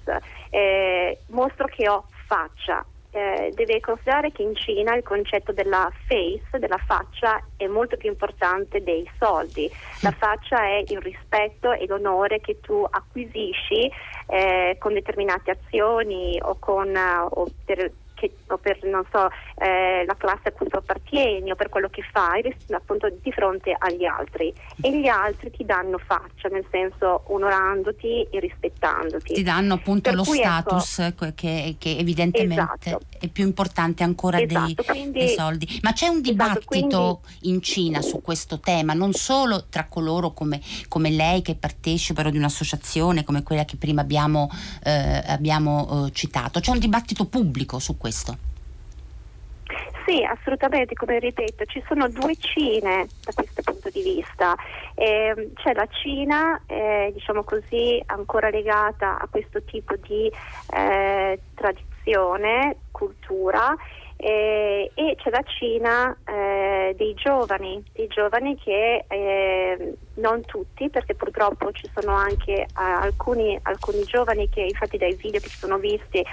eh, 0.50 1.20
mostro 1.28 1.68
che 1.68 1.90
ho 1.90 2.06
faccia 2.28 2.86
eh, 3.16 3.52
deve 3.54 3.80
considerare 3.80 4.34
che 4.34 4.42
in 4.42 4.54
Cina 4.56 4.94
il 4.94 5.02
concetto 5.02 5.54
della 5.54 5.90
face, 6.06 6.60
della 6.60 6.80
faccia, 6.86 7.42
è 7.56 7.66
molto 7.66 7.96
più 7.96 8.10
importante 8.10 8.84
dei 8.84 9.10
soldi. 9.18 9.72
La 10.02 10.12
faccia 10.12 10.62
è 10.64 10.84
il 10.86 11.00
rispetto 11.00 11.72
e 11.72 11.88
l'onore 11.88 12.42
che 12.42 12.60
tu 12.60 12.86
acquisisci 12.88 13.90
eh, 14.28 14.76
con 14.80 14.94
determinate 14.94 15.52
azioni 15.52 16.38
o, 16.42 16.58
con, 16.60 16.90
uh, 16.90 17.28
o 17.30 17.48
per, 17.64 17.90
che, 18.16 18.34
o 18.48 18.58
per 18.58 18.80
so, 18.82 19.30
eh, 19.58 20.04
la 20.06 20.16
classe 20.16 20.50
a 20.50 20.52
cui 20.52 20.68
tu 20.68 20.78
appartieni 20.78 21.52
o 21.52 21.56
per 21.56 21.70
quello 21.70 21.90
che 21.90 22.02
fai 22.12 22.56
appunto 22.72 23.08
di 23.22 23.32
fronte 23.32 23.76
agli 23.78 24.06
altri. 24.06 24.52
E 24.82 25.00
gli 25.00 25.08
altri 25.08 25.52
ti 25.52 25.66
danno 25.66 26.00
faccia 26.00 26.48
nel 26.50 26.66
senso 26.72 27.24
onorandoti 27.28 28.28
e 28.32 28.40
rispettandoti. 28.40 29.34
Ti 29.34 29.44
danno 29.44 29.76
appunto 29.76 30.10
per 30.10 30.16
lo 30.16 30.24
cui, 30.24 30.40
ecco, 30.40 30.50
status 30.50 31.00
ecco, 31.00 31.28
che, 31.36 31.76
che, 31.78 31.98
evidentemente 31.98 32.90
esatto. 32.90 33.06
è 33.20 33.28
più 33.28 33.46
importante 33.46 34.04
ancora 34.04 34.42
esatto, 34.42 34.74
dei, 34.74 34.86
quindi, 34.86 35.20
dei, 35.20 35.30
soldi. 35.30 35.80
Ma 35.82 35.94
c'è 35.94 36.08
un 36.08 36.22
esatto, 36.22 36.30
dibattito 36.32 36.66
quindi, 36.66 37.50
in 37.50 37.62
Cina 37.62 38.02
su 38.02 38.22
questo 38.22 38.60
tema 38.60 38.94
non 38.94 39.14
solo 39.14 39.66
tra 39.70 39.86
coloro 39.88 40.32
come, 40.32 40.62
come 40.88 41.10
lei 41.10 41.42
che 41.42 41.56
partecipano 41.56 42.30
di 42.30 42.38
un'associazione 42.38 43.24
come 43.24 43.44
quella 43.44 43.66
che 43.66 43.76
prima 43.76 44.02
abbiamo, 44.02 44.50
eh, 44.84 45.24
abbiamo 45.28 46.06
eh, 46.08 46.12
citato. 46.12 46.60
C'è 46.60 46.72
un 46.72 46.80
dibattito 46.80 47.26
pubblico 47.26 47.80
su 47.80 47.98
questo 47.98 48.05
questo? 48.06 48.38
Sì, 50.06 50.24
assolutamente, 50.24 50.94
come 50.94 51.18
ripeto, 51.18 51.66
ci 51.66 51.84
sono 51.88 52.08
due 52.08 52.36
Cine 52.36 53.08
da 53.24 53.34
questo 53.34 53.64
punto 53.64 53.90
di 53.90 54.04
vista. 54.04 54.56
Eh, 54.94 55.52
c'è 55.56 55.74
la 55.74 55.88
Cina, 55.90 56.62
eh, 56.68 57.10
diciamo 57.12 57.44
così, 57.44 58.00
ancora 58.06 58.52
legata 58.52 59.18
a 59.18 59.28
questo 59.28 59.64
tipo 59.64 59.96
di 59.96 60.32
eh, 60.72 61.40
tradizione, 61.56 62.78
cultura 62.92 63.76
eh, 64.18 64.92
e 64.94 65.16
c'è 65.18 65.30
la 65.30 65.44
Cina 65.44 66.16
eh, 66.24 66.94
dei 66.96 67.14
giovani, 67.16 67.84
dei 67.92 68.08
giovani 68.08 68.56
che 68.58 69.06
eh, 69.08 69.98
non 70.16 70.46
tutti, 70.46 70.90
perché 70.90 71.16
purtroppo 71.16 71.72
ci 71.72 71.90
sono 71.94 72.14
anche 72.14 72.54
eh, 72.54 72.68
alcuni, 72.74 73.60
alcuni, 73.64 74.04
giovani 74.04 74.48
che 74.50 74.62
infatti 74.62 74.98
dai 74.98 75.16
video 75.16 75.42
che 75.42 75.50
ci 75.50 75.58
sono 75.58 75.78
visti 75.78 76.24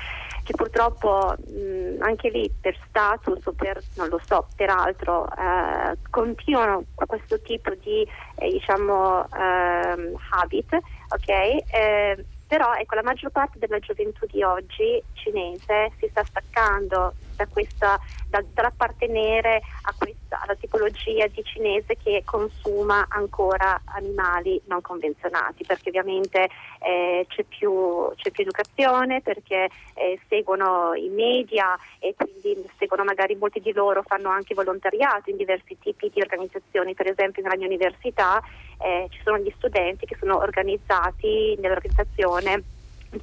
che 0.43 0.53
purtroppo 0.55 1.35
mh, 1.37 2.03
anche 2.03 2.29
lì 2.31 2.53
per 2.61 2.77
status 2.89 3.45
o 3.47 3.53
per 3.53 3.83
non 3.95 4.09
lo 4.09 4.21
so, 4.27 4.49
peraltro 4.55 5.29
eh, 5.31 5.99
continuano 6.11 6.85
questo 6.95 7.41
tipo 7.41 7.73
di 7.75 8.07
eh, 8.37 8.51
diciamo 8.51 9.29
ehm, 9.31 10.17
habit, 10.31 10.79
ok? 11.09 12.31
però 12.53 12.75
ecco 12.75 12.97
la 12.97 13.03
maggior 13.03 13.31
parte 13.31 13.59
della 13.59 13.79
gioventù 13.79 14.27
di 14.27 14.43
oggi 14.43 15.03
cinese 15.15 15.93
si 15.99 16.07
sta 16.11 16.23
staccando 16.23 17.15
da 17.43 17.47
questa, 17.51 18.01
da, 18.29 18.43
dall'appartenere 18.53 19.63
a 19.83 19.95
questa, 19.97 20.41
alla 20.41 20.55
tipologia 20.55 21.27
di 21.27 21.43
cinese 21.45 21.97
che 22.03 22.23
consuma 22.25 23.07
ancora 23.09 23.81
animali 23.87 24.61
non 24.67 24.81
convenzionati, 24.81 25.65
perché 25.65 25.89
ovviamente 25.89 26.49
eh, 26.81 27.27
c'è, 27.29 27.43
più, 27.45 28.11
c'è, 28.17 28.31
più, 28.31 28.43
educazione, 28.43 29.21
perché 29.21 29.69
eh, 29.95 30.21
seguono 30.29 30.95
i 30.95 31.09
media 31.09 31.77
e 31.99 32.15
quindi 32.17 32.65
seguono 32.79 33.05
magari 33.05 33.35
molti 33.35 33.61
di 33.61 33.73
loro 33.73 34.03
fanno 34.03 34.29
anche 34.29 34.55
volontariato 34.55 35.31
in 35.31 35.37
diversi 35.37 35.77
tipi 35.81 36.11
di 36.13 36.21
organizzazioni, 36.21 36.95
per 36.95 37.09
esempio 37.09 37.43
nella 37.43 37.57
mia 37.57 37.67
università 37.67 38.43
eh, 38.79 39.07
ci 39.11 39.21
sono 39.25 39.39
gli 39.39 39.53
studenti 39.57 40.07
che 40.07 40.17
sono 40.19 40.39
organizzati 40.39 41.57
nell'organizzazione 41.61 42.63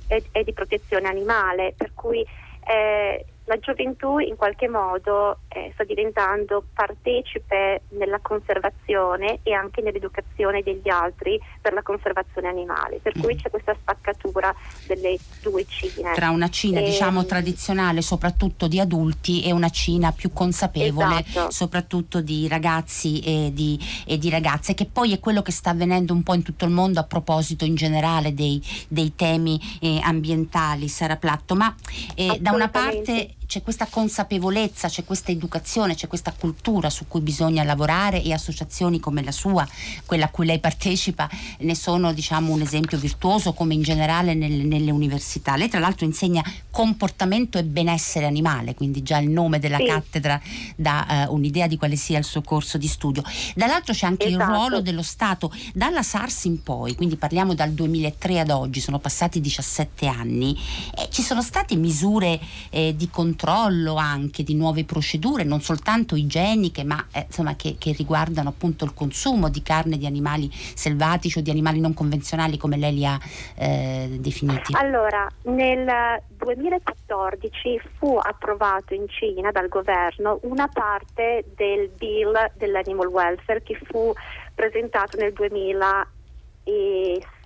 e, 0.08 0.44
di 0.44 0.54
protezione 0.54 1.08
animale, 1.08 1.74
per 1.76 1.92
cui 1.94 2.26
eh, 2.66 3.26
la 3.50 3.58
gioventù 3.58 4.20
in 4.20 4.36
qualche 4.36 4.68
modo 4.68 5.39
eh, 5.48 5.72
sta 5.74 5.84
diventando 5.84 6.63
partecipe 6.72 7.82
nella 7.98 8.20
conservazione 8.22 9.39
e 9.41 9.53
anche 9.53 9.82
nell'educazione 9.82 10.62
degli 10.62 10.88
altri 10.88 11.39
per 11.60 11.74
la 11.74 11.82
conservazione 11.82 12.48
animale, 12.48 13.00
per 13.01 13.13
cui 13.20 13.36
c'è 13.36 13.50
questa 13.50 13.74
spaccatura 13.74 14.53
delle 14.86 15.18
due 15.41 15.65
Cine. 15.65 16.13
Tra 16.13 16.29
una 16.29 16.50
Cina 16.50 16.79
e... 16.79 16.84
diciamo 16.84 17.25
tradizionale 17.25 18.01
soprattutto 18.03 18.68
di 18.68 18.79
adulti 18.79 19.44
e 19.44 19.51
una 19.51 19.70
Cina 19.70 20.12
più 20.12 20.32
consapevole 20.32 21.25
esatto. 21.25 21.50
soprattutto 21.50 22.22
di 22.22 22.48
ragazzi 22.48 23.20
e 23.22 23.50
di, 23.51 23.79
e 24.06 24.20
di, 24.20 24.29
ragazze, 24.29 24.75
che 24.75 24.86
poi 24.86 25.12
è 25.12 25.20
quello 25.20 25.41
che 25.41 25.51
sta 25.51 25.72
avvenendo 25.72 26.13
un 26.13 26.22
po' 26.22 26.36
in 26.36 26.44
tutto 26.44 26.65
il 26.65 26.72
mondo 26.72 27.00
a 27.00 27.03
proposito 27.03 27.65
in 27.65 27.74
generale 27.74 28.36
dei, 28.36 28.62
dei 28.88 29.15
temi 29.15 29.60
eh, 29.82 30.00
ambientali, 30.03 30.88
Sara 30.88 31.15
Platto, 31.15 31.56
ma 31.56 31.74
eh, 32.13 32.38
da 32.39 32.51
una 32.51 32.70
parte 32.70 33.38
c'è 33.50 33.63
questa 33.63 33.88
consapevolezza, 33.88 34.89
c'è 34.89 35.03
questa 35.03 35.32
educazione, 35.32 35.96
c'è 35.96 36.06
questa 36.06 36.32
cultura 36.38 36.91
su 36.91 37.08
cui 37.08 37.22
bisogna 37.22 37.63
lavorare 37.63 38.22
e 38.22 38.32
associazioni 38.32 39.00
come 39.00 39.24
la 39.24 39.32
sua, 39.32 39.68
quella 40.06 40.25
a 40.25 40.29
cui 40.29 40.46
lei 40.46 40.60
partecipa, 40.60 41.27
ne 41.58 41.74
sono 41.74 42.13
diciamo, 42.13 42.53
un 42.53 42.62
esempio 42.62 43.00
virtuoso 43.00 43.53
come 43.53 43.74
in 43.74 43.82
generale 43.82 44.36
nel, 44.36 44.68
nelle 44.68 44.91
università. 44.91 45.56
Lei 45.56 45.68
tra 45.68 45.79
l'altro 45.79 46.06
insegna 46.06 46.44
comportamento 46.70 47.58
e 47.58 47.63
benessere 47.63 48.27
animale, 48.27 48.75
quindi 48.75 49.01
già 49.01 49.18
il 49.18 49.32
nome 49.32 49.58
della 49.58 49.77
sì. 49.77 49.86
cattedra 49.86 50.39
dà 50.75 51.25
uh, 51.27 51.34
un'idea 51.34 51.65
di 51.65 51.75
quale 51.75 51.96
sia 51.96 52.20
il 52.20 52.25
suo 52.25 52.44
corso 52.44 52.77
di 52.77 52.88
studio. 52.88 53.24
Dall'altro 53.56 53.96
c'è 53.96 54.06
anche 54.06 54.27
esatto. 54.27 54.44
il 54.44 54.48
ruolo 54.48 54.82
dello 54.82 55.01
Stato. 55.01 55.51
Dalla 55.74 56.03
SARS 56.03 56.44
in 56.44 56.62
poi, 56.62 56.94
quindi 56.94 57.15
parliamo 57.15 57.56
dal 57.56 57.72
2003 57.72 58.41
ad 58.41 58.51
oggi, 58.51 58.79
sono 58.79 59.00
passati 59.00 59.41
17 59.41 60.06
anni, 60.06 60.56
e 60.96 61.10
ci 61.10 61.24
sono 61.24 61.41
state 61.41 61.75
misure 61.75 62.39
eh, 62.70 62.96
di 62.96 63.10
controllo 63.10 63.38
controllo 63.39 63.96
anche 63.96 64.43
di 64.43 64.53
nuove 64.53 64.84
procedure, 64.84 65.46
non 65.46 65.62
soltanto 65.62 66.15
igieniche, 66.15 66.84
ma 66.84 67.08
eh, 67.13 67.24
insomma, 67.27 67.55
che, 67.55 67.77
che, 67.79 67.93
riguardano 67.93 68.50
appunto 68.50 68.84
il 68.84 68.93
consumo 68.93 69.48
di 69.50 69.63
carne 69.63 69.98
di 69.98 70.05
animali 70.05 70.50
selvatici 70.51 71.39
o 71.39 71.41
di 71.41 71.50
animali 71.50 71.79
non 71.79 71.93
convenzionali 71.93 72.58
come 72.58 72.75
lei 72.75 72.93
li 72.93 73.05
ha 73.05 73.17
eh, 73.55 74.17
definiti? 74.19 74.74
Allora, 74.75 75.25
nel 75.43 76.22
2014 76.38 77.81
fu 77.98 78.19
approvato 78.22 78.93
in 78.93 79.08
Cina 79.08 79.51
dal 79.51 79.69
governo 79.69 80.39
una 80.43 80.67
parte 80.67 81.46
del 81.55 81.89
bill 81.98 82.51
dell'animal 82.55 83.08
welfare 83.08 83.63
che 83.63 83.79
fu 83.86 84.12
presentato 84.53 85.15
nel 85.17 85.31
2006 85.31 87.38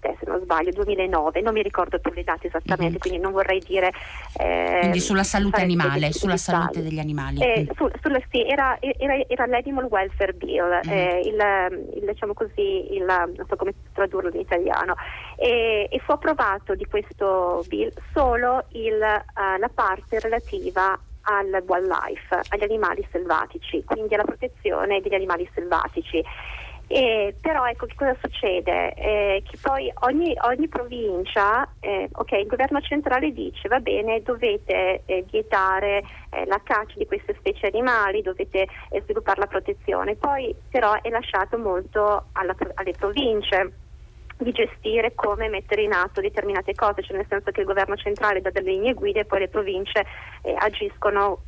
2007 0.00 0.16
se 0.18 0.30
non 0.30 0.40
sbaglio, 0.40 0.70
2009, 0.72 1.40
non 1.42 1.52
mi 1.52 1.62
ricordo 1.62 1.98
più 1.98 2.12
le 2.12 2.24
date 2.24 2.48
esattamente, 2.48 2.84
mm-hmm. 2.84 2.98
quindi 2.98 3.18
non 3.18 3.32
vorrei 3.32 3.60
dire... 3.60 3.92
Eh, 4.38 4.78
quindi 4.80 5.00
sulla 5.00 5.22
salute 5.22 5.60
animale, 5.60 6.12
sulla 6.12 6.36
salute 6.36 6.82
degli 6.82 6.98
animali. 6.98 7.40
Eh, 7.40 7.68
su, 7.76 7.88
sulla, 8.00 8.20
sì, 8.30 8.46
era, 8.46 8.78
era, 8.80 9.14
era, 9.26 9.46
l'Animal 9.46 9.84
Welfare 9.84 10.32
Bill, 10.32 10.80
mm-hmm. 10.86 10.90
eh, 10.90 11.20
il, 11.20 11.96
il, 11.96 12.06
diciamo 12.06 12.32
così, 12.32 12.94
il, 12.94 13.04
non 13.04 13.46
so 13.48 13.56
come 13.56 13.74
tradurlo 13.92 14.30
in 14.32 14.40
italiano, 14.40 14.94
e, 15.36 15.88
e 15.90 15.98
fu 16.00 16.12
approvato 16.12 16.74
di 16.74 16.86
questo 16.86 17.64
bill 17.68 17.92
solo 18.12 18.64
il, 18.70 18.94
uh, 18.94 19.58
la 19.58 19.70
parte 19.72 20.18
relativa 20.20 20.98
al 21.22 21.62
wildlife, 21.66 22.40
agli 22.48 22.62
animali 22.62 23.06
selvatici, 23.10 23.84
quindi 23.84 24.14
alla 24.14 24.24
protezione 24.24 25.00
degli 25.00 25.14
animali 25.14 25.48
selvatici 25.52 26.24
Eh, 26.92 27.36
però 27.40 27.68
ecco 27.68 27.86
che 27.86 27.94
cosa 27.94 28.16
succede? 28.20 28.92
Eh, 28.94 29.44
che 29.48 29.56
poi 29.62 29.92
ogni, 30.00 30.34
ogni 30.40 30.66
provincia, 30.66 31.64
eh, 31.78 32.08
ok, 32.10 32.32
il 32.32 32.48
governo 32.48 32.80
centrale 32.80 33.30
dice 33.30 33.68
va 33.68 33.78
bene, 33.78 34.22
dovete 34.22 35.02
eh, 35.04 35.24
vietare 35.30 36.02
eh, 36.30 36.44
la 36.46 36.60
caccia 36.64 36.94
di 36.96 37.06
queste 37.06 37.36
specie 37.38 37.68
animali, 37.68 38.22
dovete 38.22 38.66
eh, 38.88 39.02
sviluppare 39.02 39.38
la 39.38 39.46
protezione, 39.46 40.16
poi 40.16 40.52
però 40.68 41.00
è 41.00 41.08
lasciato 41.10 41.56
molto 41.58 42.24
alla, 42.32 42.56
alle 42.74 42.94
province 42.98 43.72
di 44.38 44.50
gestire 44.50 45.14
come 45.14 45.48
mettere 45.48 45.82
in 45.82 45.92
atto 45.92 46.20
determinate 46.20 46.74
cose, 46.74 47.04
cioè 47.04 47.16
nel 47.16 47.26
senso 47.28 47.52
che 47.52 47.60
il 47.60 47.66
governo 47.66 47.94
centrale 47.94 48.40
dà 48.40 48.50
delle 48.50 48.72
linee 48.72 48.94
guida 48.94 49.20
e 49.20 49.26
poi 49.26 49.38
le 49.38 49.48
province 49.48 50.04
agiscono 50.58 51.42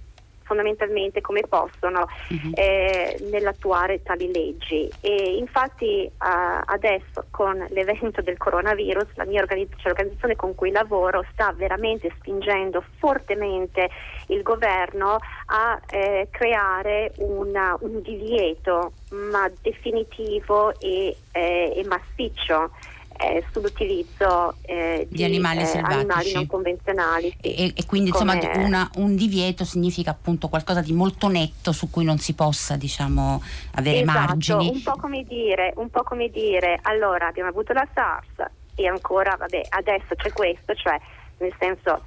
fondamentalmente 0.52 1.22
come 1.22 1.40
possono 1.48 2.06
uh-huh. 2.28 2.50
eh, 2.54 3.16
nell'attuare 3.30 4.02
tali 4.02 4.30
leggi. 4.30 4.88
E 5.00 5.36
infatti 5.36 6.04
uh, 6.06 6.62
adesso 6.66 7.24
con 7.30 7.66
l'evento 7.70 8.20
del 8.20 8.36
coronavirus 8.36 9.06
la 9.14 9.24
mia 9.24 9.40
organizz- 9.40 9.76
cioè 9.76 9.88
l'organizzazione 9.92 10.36
con 10.36 10.54
cui 10.54 10.70
lavoro 10.70 11.24
sta 11.32 11.52
veramente 11.56 12.12
spingendo 12.18 12.84
fortemente 12.98 13.88
il 14.26 14.42
governo 14.42 15.18
a 15.46 15.80
eh, 15.90 16.28
creare 16.30 17.12
una, 17.16 17.76
un 17.80 18.02
divieto 18.02 18.92
ma 19.10 19.50
definitivo 19.62 20.78
e, 20.78 21.16
eh, 21.32 21.72
e 21.76 21.84
massiccio 21.86 22.70
eh, 23.16 23.44
sull'utilizzo 23.52 24.56
eh, 24.62 25.06
di, 25.08 25.16
di, 25.16 25.24
animali 25.24 25.60
eh, 25.60 25.66
selvatici 25.66 26.00
animali 26.00 26.32
non 26.32 26.46
convenzionali. 26.46 27.36
Sì, 27.40 27.54
e, 27.54 27.72
e, 27.74 27.86
quindi 27.86 28.10
come... 28.10 28.34
insomma 28.34 28.64
una, 28.64 28.90
un 28.96 29.16
divieto 29.16 29.64
significa 29.64 30.10
appunto 30.10 30.48
qualcosa 30.48 30.80
di 30.80 30.92
molto 30.92 31.28
netto 31.28 31.72
su 31.72 31.90
cui 31.90 32.04
non 32.04 32.18
si 32.18 32.34
possa 32.34 32.76
diciamo 32.76 33.42
avere 33.74 34.00
esatto, 34.02 34.18
margini. 34.18 34.68
Un 34.68 34.82
po' 34.82 34.96
come 34.96 35.24
dire, 35.24 35.72
un 35.76 35.90
po' 35.90 36.02
come 36.02 36.28
dire, 36.30 36.78
allora 36.82 37.26
abbiamo 37.26 37.48
avuto 37.48 37.72
la 37.72 37.86
SARS 37.92 38.50
e 38.74 38.86
ancora 38.86 39.36
vabbè 39.36 39.62
adesso 39.70 40.14
c'è 40.14 40.32
questo, 40.32 40.74
cioè 40.74 40.98
nel 41.38 41.54
senso 41.58 42.02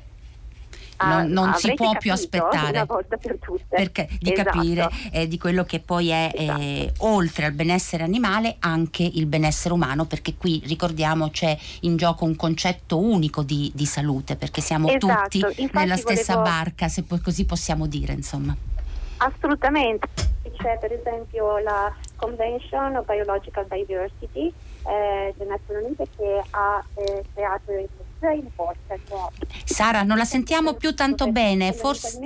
non, 1.04 1.28
non 1.28 1.54
si 1.56 1.74
può 1.74 1.92
più 1.98 2.12
aspettare 2.12 2.86
per. 2.86 3.38
Perché, 3.68 4.08
di 4.20 4.32
esatto. 4.32 4.50
capire 4.50 4.90
eh, 5.12 5.28
di 5.28 5.38
quello 5.38 5.64
che 5.66 5.80
poi 5.80 6.10
è 6.10 6.32
esatto. 6.34 6.62
eh, 6.62 6.94
oltre 7.00 7.46
al 7.46 7.52
benessere 7.52 8.04
animale 8.04 8.56
anche 8.60 9.04
il 9.04 9.26
benessere 9.26 9.74
umano 9.74 10.06
perché 10.06 10.36
qui 10.38 10.62
ricordiamo 10.66 11.30
c'è 11.30 11.58
in 11.82 11.98
gioco 11.98 12.26
un 12.26 12.36
concetto 12.36 12.98
unico 13.00 13.44
di, 13.44 13.72
di 13.74 13.86
salute 13.86 14.36
perché 14.36 14.62
siamo 14.62 14.88
esatto. 14.88 15.24
tutti 15.24 15.40
Infatti 15.40 15.70
nella 15.74 15.98
stessa 15.98 16.36
volevo... 16.36 16.56
barca 16.56 16.88
se 16.88 17.04
poi 17.04 17.20
così 17.20 17.46
possiamo 17.46 17.88
dire 17.88 18.14
insomma 18.14 18.56
assolutamente 19.18 20.08
c'è 20.58 20.78
per 20.80 20.92
esempio 20.92 21.58
la 21.60 21.94
Convention 22.16 22.96
of 22.96 23.06
Biological 23.06 23.66
Diversity 23.68 24.52
eh, 24.88 25.34
delle 25.38 25.50
Nazioni 25.50 25.86
Unite 25.86 26.08
che 26.16 26.42
ha 26.52 26.84
eh, 26.96 27.24
creato 27.34 27.72
il 27.72 27.90
Sara, 29.64 30.04
non 30.04 30.18
la 30.18 30.26
sentiamo 30.26 30.74
più 30.74 30.96
tanto 30.96 31.32
bene, 31.32 31.74
forse 31.74 32.20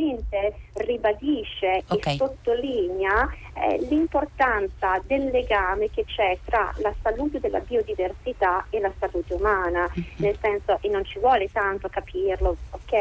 ribadisce 0.73 1.83
okay. 1.87 2.13
e 2.13 2.17
sottolinea 2.17 3.29
eh, 3.53 3.85
l'importanza 3.89 5.01
del 5.05 5.25
legame 5.25 5.89
che 5.89 6.05
c'è 6.05 6.37
tra 6.45 6.73
la 6.77 6.93
salute 7.01 7.39
della 7.39 7.59
biodiversità 7.59 8.65
e 8.69 8.79
la 8.79 8.91
salute 8.97 9.33
umana, 9.33 9.89
mm-hmm. 9.89 10.09
nel 10.17 10.37
senso 10.39 10.77
e 10.81 10.89
non 10.89 11.03
ci 11.05 11.19
vuole 11.19 11.49
tanto 11.51 11.89
capirlo, 11.89 12.55
ok? 12.69 12.93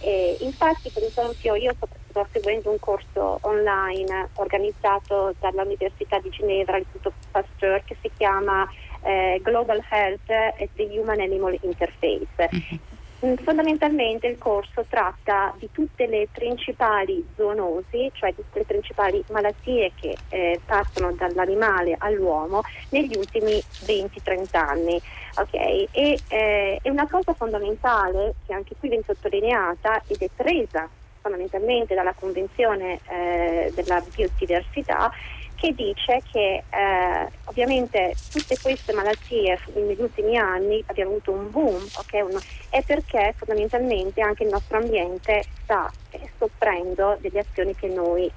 E 0.00 0.36
infatti 0.40 0.90
per 0.90 1.04
esempio 1.04 1.54
io 1.54 1.72
sto, 1.74 1.88
sto 2.10 2.26
seguendo 2.32 2.70
un 2.70 2.78
corso 2.78 3.38
online 3.42 4.30
organizzato 4.34 5.34
dall'Università 5.40 6.18
di 6.18 6.30
Ginevra, 6.30 6.76
l'Istituto 6.76 7.12
Pasteur, 7.30 7.82
che 7.84 7.96
si 8.00 8.10
chiama 8.16 8.68
eh, 9.06 9.40
Global 9.42 9.82
Health 9.88 10.28
e 10.56 10.68
the 10.74 10.82
Human 10.82 11.20
Animal 11.20 11.56
Interface. 11.62 12.48
Mm-hmm. 12.54 13.36
Fondamentalmente 13.42 14.26
il 14.26 14.36
corso 14.36 14.84
tratta 14.88 15.54
di 15.58 15.70
tutte 15.72 16.06
le 16.06 16.28
principali 16.30 17.26
zoonosi, 17.34 18.10
cioè 18.12 18.34
tutte 18.34 18.58
le 18.58 18.64
principali 18.64 19.24
malattie 19.30 19.92
che 19.98 20.16
eh, 20.28 20.60
passano 20.64 21.12
dall'animale 21.12 21.94
all'uomo 21.98 22.60
negli 22.90 23.16
ultimi 23.16 23.52
20-30 23.86 24.56
anni. 24.56 25.00
Okay? 25.34 25.88
E, 25.92 26.18
eh, 26.28 26.78
è 26.82 26.88
una 26.90 27.08
cosa 27.08 27.32
fondamentale 27.32 28.34
che 28.46 28.52
anche 28.52 28.74
qui 28.78 28.88
viene 28.88 29.04
sottolineata 29.06 30.02
ed 30.06 30.20
è 30.20 30.28
presa 30.34 30.88
fondamentalmente 31.22 31.94
dalla 31.94 32.14
Convenzione 32.16 33.00
eh, 33.08 33.72
della 33.74 34.02
biodiversità 34.14 35.10
che 35.56 35.74
dice 35.74 36.22
che 36.30 36.62
eh, 36.68 37.28
ovviamente 37.44 38.14
tutte 38.30 38.56
queste 38.60 38.92
malattie 38.92 39.58
negli 39.74 40.00
ultimi 40.00 40.36
anni 40.36 40.82
abbiamo 40.86 41.12
avuto 41.12 41.32
un 41.32 41.50
boom, 41.50 41.84
okay, 41.96 42.20
uno, 42.20 42.40
è 42.70 42.82
perché 42.82 43.34
fondamentalmente 43.36 44.20
anche 44.20 44.44
il 44.44 44.50
nostro 44.50 44.78
ambiente 44.78 45.44
sta 45.62 45.90
eh, 46.10 46.30
soffrendo 46.38 47.16
delle 47.20 47.40
azioni 47.40 47.74
che 47.74 47.88
noi 47.88 48.30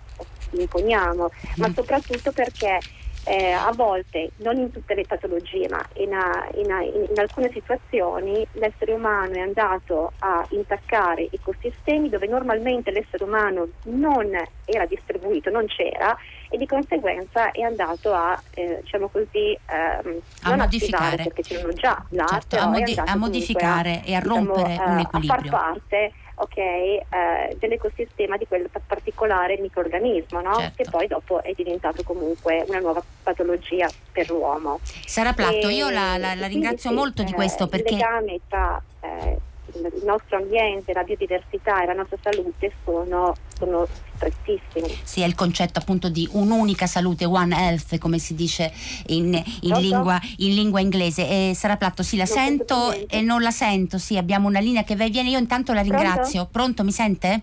imponiamo, 0.52 1.26
mm. 1.26 1.52
ma 1.58 1.72
soprattutto 1.74 2.32
perché 2.32 2.80
eh, 3.26 3.52
a 3.52 3.72
volte, 3.76 4.32
non 4.38 4.58
in 4.58 4.72
tutte 4.72 4.96
le 4.96 5.04
patologie, 5.04 5.68
ma 5.70 5.86
in, 5.96 6.18
in, 6.56 7.08
in, 7.10 7.20
alcune 7.20 7.52
situazioni 7.52 8.48
l'essere 8.54 8.94
umano 8.94 9.34
è 9.34 9.40
andato 9.40 10.14
a 10.20 10.46
intaccare 10.50 11.28
ecosistemi 11.30 12.10
dove 12.10 12.28
normalmente 12.28 12.92
l'essere 12.92 13.26
umano 13.26 13.68
non 13.84 14.32
era 14.66 14.86
distribuito, 14.86 15.50
non 15.50 15.68
c'era 15.68 16.18
e 16.50 16.58
di 16.58 16.66
conseguenza 16.66 17.52
è 17.52 17.62
andato 17.62 18.14
a, 18.14 18.42
eh, 18.56 18.80
diciamo 18.82 19.08
così, 19.08 19.58
ehm, 19.68 20.20
a 20.44 20.56
modificare 20.56 21.18
perché 21.18 21.44
c'erano 21.44 21.74
già 21.74 22.04
là, 22.10 22.26
certo, 22.28 22.58
a, 22.58 22.68
modi- 22.68 23.00
a, 23.04 23.16
modificare 23.16 24.02
a, 24.04 24.10
e 24.10 24.16
a 24.16 24.20
rompere 24.20 24.70
diciamo, 24.70 24.92
un 24.94 25.00
equilibrio. 25.00 25.34
A 25.34 25.42
far 25.42 25.50
parte 25.50 26.14
okay, 26.36 26.96
eh, 26.98 27.56
dell'ecosistema 27.60 28.38
di 28.38 28.48
quel 28.48 28.70
particolare 28.86 29.58
microorganismo, 29.60 30.42
no? 30.42 30.56
certo. 30.56 30.84
che 30.84 30.90
poi 30.90 31.08
dopo 31.08 31.44
è 31.44 31.54
diventato 31.56 32.04
comunque 32.04 32.64
una 32.68 32.80
nuova 32.80 33.04
patologia 33.24 33.88
per 34.12 34.30
l'uomo. 34.30 34.80
Sara 35.06 35.34
Platto, 35.34 35.68
e, 35.68 35.74
io 35.74 35.90
la, 35.90 36.18
la, 36.18 36.34
la 36.36 36.48
ringrazio 36.48 36.90
quindi, 36.90 37.00
molto 37.00 37.24
di 37.24 37.34
questo 37.34 37.68
perché... 37.68 37.94
Il 37.94 38.00
legame 38.00 38.40
tra 38.48 38.82
eh, 39.02 39.38
il 39.74 40.02
nostro 40.04 40.38
ambiente, 40.38 40.94
la 40.94 41.04
biodiversità 41.04 41.84
e 41.84 41.86
la 41.86 41.94
nostra 41.94 42.18
salute 42.22 42.72
sono, 42.84 43.36
sono 43.60 43.88
strettissimi. 44.16 44.98
Sì, 45.04 45.22
è 45.22 45.26
il 45.26 45.36
concetto 45.36 45.80
appunto 45.80 46.10
di 46.10 46.28
un'unica 46.32 46.88
salute, 46.88 47.26
one 47.26 47.56
health, 47.56 47.98
come 47.98 48.18
si 48.18 48.34
dice 48.34 48.72
in, 49.08 49.34
in, 49.62 49.76
lingua, 49.76 50.20
in 50.38 50.54
lingua, 50.54 50.80
inglese. 50.80 51.28
Eh, 51.28 51.52
Sara 51.54 51.78
Platto, 51.78 52.02
sì, 52.02 52.18
la 52.18 52.24
non 52.24 52.34
sento 52.34 53.08
e 53.08 53.22
non 53.22 53.42
la 53.42 53.52
sento, 53.52 53.98
sì, 53.98 54.18
abbiamo 54.18 54.48
una 54.48 54.60
linea 54.60 54.84
che 54.84 54.96
va 54.96 55.04
e 55.04 55.10
viene, 55.10 55.30
io 55.30 55.38
intanto 55.38 55.74
la 55.74 55.82
ringrazio. 55.82 56.48
Pronto, 56.48 56.50
Pronto 56.52 56.84
mi 56.84 56.92
sente? 56.92 57.42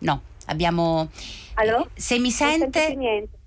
No, 0.00 0.20
abbiamo... 0.46 1.08
Allora? 1.54 1.86
Se 1.94 2.18
mi 2.18 2.30
sente 2.30 2.96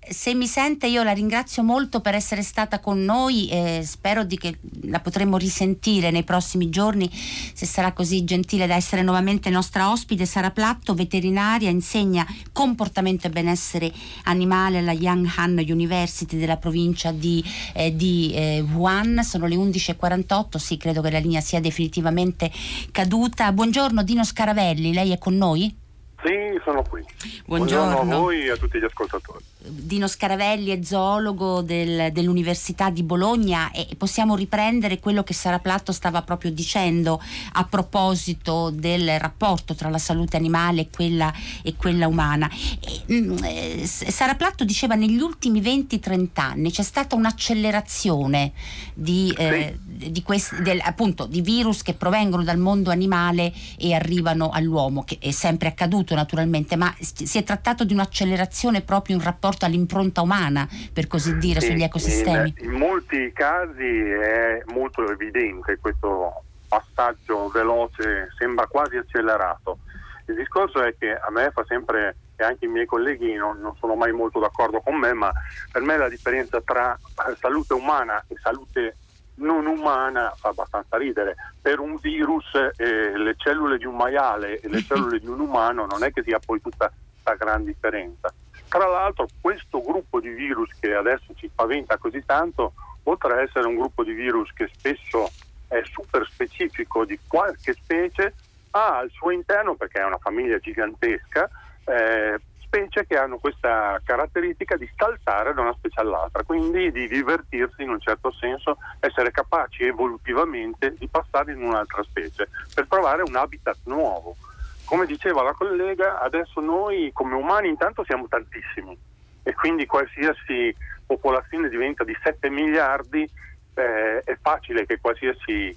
se 0.08 0.34
mi 0.34 0.46
sente 0.46 0.86
io 0.86 1.02
la 1.02 1.12
ringrazio 1.12 1.62
molto 1.62 2.00
per 2.00 2.14
essere 2.14 2.42
stata 2.42 2.78
con 2.78 3.02
noi 3.02 3.48
e 3.48 3.82
spero 3.84 4.26
che 4.26 4.58
la 4.82 5.00
potremo 5.00 5.36
risentire 5.36 6.10
nei 6.10 6.22
prossimi 6.22 6.68
giorni 6.68 7.10
se 7.10 7.66
sarà 7.66 7.92
così 7.92 8.24
gentile 8.24 8.66
da 8.66 8.74
essere 8.74 9.02
nuovamente 9.02 9.50
nostra 9.50 9.90
ospite. 9.90 10.26
Sara 10.26 10.50
Platto, 10.50 10.94
veterinaria, 10.94 11.70
insegna 11.70 12.26
comportamento 12.52 13.26
e 13.26 13.30
benessere 13.30 13.92
animale 14.24 14.78
alla 14.78 14.92
Young 14.92 15.28
Han 15.36 15.64
University 15.68 16.36
della 16.36 16.56
provincia 16.56 17.10
di, 17.10 17.42
eh, 17.74 17.94
di 17.94 18.32
eh, 18.34 18.60
Wuhan. 18.60 19.22
Sono 19.24 19.46
le 19.46 19.56
11.48, 19.56 20.56
sì 20.56 20.76
credo 20.76 21.00
che 21.00 21.10
la 21.10 21.18
linea 21.18 21.40
sia 21.40 21.60
definitivamente 21.60 22.50
caduta. 22.92 23.50
Buongiorno 23.52 24.02
Dino 24.02 24.24
Scaravelli, 24.24 24.92
lei 24.92 25.12
è 25.12 25.18
con 25.18 25.36
noi? 25.36 25.84
Sì, 26.26 26.60
sono 26.64 26.82
qui. 26.82 27.04
Buongiorno. 27.44 27.92
Buongiorno 27.92 28.16
a 28.16 28.18
voi 28.18 28.46
e 28.46 28.50
a 28.50 28.56
tutti 28.56 28.80
gli 28.80 28.84
ascoltatori. 28.84 29.44
Dino 29.58 30.08
Scaravelli 30.08 30.76
è 30.76 30.82
zoologo 30.82 31.62
del, 31.62 32.10
dell'Università 32.10 32.90
di 32.90 33.04
Bologna 33.04 33.70
e 33.70 33.86
possiamo 33.96 34.34
riprendere 34.34 34.98
quello 34.98 35.22
che 35.22 35.34
Sara 35.34 35.60
Platto 35.60 35.92
stava 35.92 36.22
proprio 36.22 36.50
dicendo 36.50 37.22
a 37.52 37.64
proposito 37.64 38.70
del 38.70 39.20
rapporto 39.20 39.76
tra 39.76 39.88
la 39.88 39.98
salute 39.98 40.36
animale 40.36 40.82
e 40.82 40.88
quella, 40.90 41.32
e 41.62 41.76
quella 41.76 42.08
umana. 42.08 42.50
E, 42.80 43.12
mm, 43.12 43.36
eh, 43.44 43.86
Sara 43.86 44.34
Platto 44.34 44.64
diceva 44.64 44.96
negli 44.96 45.20
ultimi 45.20 45.60
20-30 45.60 46.28
anni 46.34 46.72
c'è 46.72 46.82
stata 46.82 47.14
un'accelerazione 47.14 48.52
di, 48.94 49.32
eh, 49.36 49.78
di, 49.80 50.22
questi, 50.24 50.60
del, 50.62 50.80
appunto, 50.82 51.26
di 51.26 51.40
virus 51.40 51.82
che 51.82 51.94
provengono 51.94 52.42
dal 52.42 52.58
mondo 52.58 52.90
animale 52.90 53.52
e 53.78 53.94
arrivano 53.94 54.50
all'uomo, 54.50 55.04
che 55.04 55.18
è 55.20 55.30
sempre 55.30 55.68
accaduto 55.68 56.14
naturalmente, 56.16 56.74
ma 56.74 56.92
si 56.98 57.38
è 57.38 57.44
trattato 57.44 57.84
di 57.84 57.92
un'accelerazione 57.92 58.82
proprio 58.82 59.14
in 59.14 59.22
rapporto 59.22 59.64
all'impronta 59.64 60.22
umana, 60.22 60.68
per 60.92 61.06
così 61.06 61.36
dire, 61.38 61.60
sì, 61.60 61.68
sugli 61.68 61.82
ecosistemi. 61.84 62.54
In, 62.58 62.72
in 62.72 62.76
molti 62.76 63.30
casi 63.32 63.86
è 63.86 64.62
molto 64.72 65.08
evidente 65.08 65.78
questo 65.78 66.42
passaggio 66.66 67.48
veloce, 67.48 68.28
sembra 68.36 68.66
quasi 68.66 68.96
accelerato. 68.96 69.78
Il 70.26 70.34
discorso 70.34 70.82
è 70.82 70.96
che 70.98 71.12
a 71.12 71.30
me 71.30 71.52
fa 71.52 71.64
sempre, 71.68 72.16
e 72.34 72.42
anche 72.42 72.64
i 72.64 72.68
miei 72.68 72.86
colleghi 72.86 73.34
non, 73.34 73.60
non 73.60 73.76
sono 73.76 73.94
mai 73.94 74.10
molto 74.10 74.40
d'accordo 74.40 74.80
con 74.80 74.96
me, 74.96 75.12
ma 75.12 75.32
per 75.70 75.82
me 75.82 75.96
la 75.96 76.08
differenza 76.08 76.60
tra 76.60 76.98
salute 77.38 77.74
umana 77.74 78.24
e 78.26 78.34
salute 78.42 78.96
non 79.36 79.66
umana 79.66 80.32
fa 80.36 80.48
abbastanza 80.48 80.96
ridere. 80.96 81.36
Per 81.60 81.78
un 81.78 81.96
virus 81.96 82.44
eh, 82.76 83.16
le 83.16 83.34
cellule 83.36 83.78
di 83.78 83.84
un 83.84 83.96
maiale 83.96 84.60
e 84.60 84.68
le 84.68 84.82
cellule 84.86 85.18
di 85.18 85.26
un 85.26 85.40
umano 85.40 85.86
non 85.86 86.04
è 86.04 86.12
che 86.12 86.22
sia 86.22 86.38
poi 86.38 86.60
tutta 86.60 86.90
questa 87.12 87.34
gran 87.34 87.64
differenza. 87.64 88.32
Tra 88.68 88.86
l'altro 88.86 89.26
questo 89.40 89.80
gruppo 89.80 90.20
di 90.20 90.30
virus 90.30 90.70
che 90.78 90.94
adesso 90.94 91.32
ci 91.34 91.48
spaventa 91.48 91.96
così 91.98 92.24
tanto, 92.24 92.74
oltre 93.04 93.32
ad 93.32 93.38
essere 93.40 93.66
un 93.66 93.76
gruppo 93.76 94.04
di 94.04 94.12
virus 94.12 94.52
che 94.52 94.68
spesso 94.72 95.30
è 95.68 95.80
super 95.84 96.26
specifico 96.28 97.04
di 97.04 97.18
qualche 97.26 97.72
specie, 97.72 98.34
ha 98.70 98.98
al 98.98 99.10
suo 99.10 99.30
interno, 99.30 99.74
perché 99.74 100.00
è 100.00 100.04
una 100.04 100.18
famiglia 100.18 100.58
gigantesca, 100.58 101.48
eh, 101.84 102.38
specie 102.66 103.06
che 103.06 103.16
hanno 103.16 103.38
questa 103.38 104.00
caratteristica 104.04 104.76
di 104.76 104.90
saltare 104.94 105.54
da 105.54 105.62
una 105.62 105.74
specie 105.74 106.00
all'altra, 106.00 106.42
quindi 106.42 106.90
di 106.90 107.08
divertirsi 107.08 107.82
in 107.82 107.90
un 107.90 108.00
certo 108.00 108.32
senso, 108.32 108.76
essere 109.00 109.30
capaci 109.30 109.84
evolutivamente 109.84 110.94
di 110.98 111.08
passare 111.08 111.52
in 111.52 111.62
un'altra 111.62 112.02
specie 112.02 112.48
per 112.74 112.86
trovare 112.88 113.22
un 113.22 113.34
habitat 113.36 113.78
nuovo. 113.84 114.36
Come 114.84 115.06
diceva 115.06 115.42
la 115.42 115.52
collega, 115.52 116.20
adesso 116.20 116.60
noi 116.60 117.10
come 117.12 117.34
umani 117.34 117.68
intanto 117.68 118.04
siamo 118.04 118.26
tantissimi 118.28 118.96
e 119.42 119.54
quindi 119.54 119.86
qualsiasi 119.86 120.74
popolazione 121.06 121.68
diventa 121.68 122.04
di 122.04 122.16
7 122.20 122.50
miliardi, 122.50 123.28
eh, 123.74 124.18
è 124.18 124.36
facile 124.40 124.86
che 124.86 124.98
qualsiasi 125.00 125.76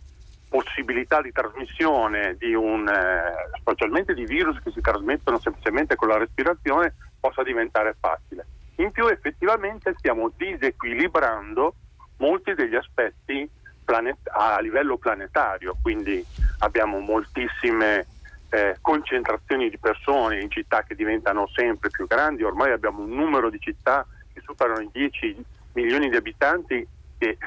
possibilità 0.49 1.21
di 1.21 1.31
trasmissione 1.31 2.35
di 2.37 2.53
un, 2.53 2.87
eh, 2.87 3.57
specialmente 3.59 4.13
di 4.13 4.25
virus 4.25 4.59
che 4.61 4.71
si 4.71 4.81
trasmettono 4.81 5.39
semplicemente 5.39 5.95
con 5.95 6.07
la 6.07 6.17
respirazione, 6.17 6.95
possa 7.19 7.43
diventare 7.43 7.95
facile. 7.99 8.45
In 8.75 8.91
più 8.91 9.07
effettivamente 9.07 9.93
stiamo 9.97 10.31
disequilibrando 10.35 11.75
molti 12.17 12.53
degli 12.55 12.75
aspetti 12.75 13.49
planet- 13.85 14.29
a 14.31 14.59
livello 14.59 14.97
planetario, 14.97 15.77
quindi 15.81 16.25
abbiamo 16.59 16.99
moltissime 16.99 18.07
eh, 18.49 18.77
concentrazioni 18.81 19.69
di 19.69 19.77
persone 19.77 20.41
in 20.41 20.49
città 20.49 20.83
che 20.83 20.95
diventano 20.95 21.47
sempre 21.53 21.89
più 21.89 22.07
grandi, 22.07 22.43
ormai 22.43 22.71
abbiamo 22.71 23.03
un 23.03 23.11
numero 23.11 23.49
di 23.49 23.59
città 23.59 24.05
che 24.33 24.41
superano 24.41 24.81
i 24.81 24.89
10 24.91 25.45
milioni 25.73 26.09
di 26.09 26.15
abitanti 26.15 26.87
che 27.19 27.37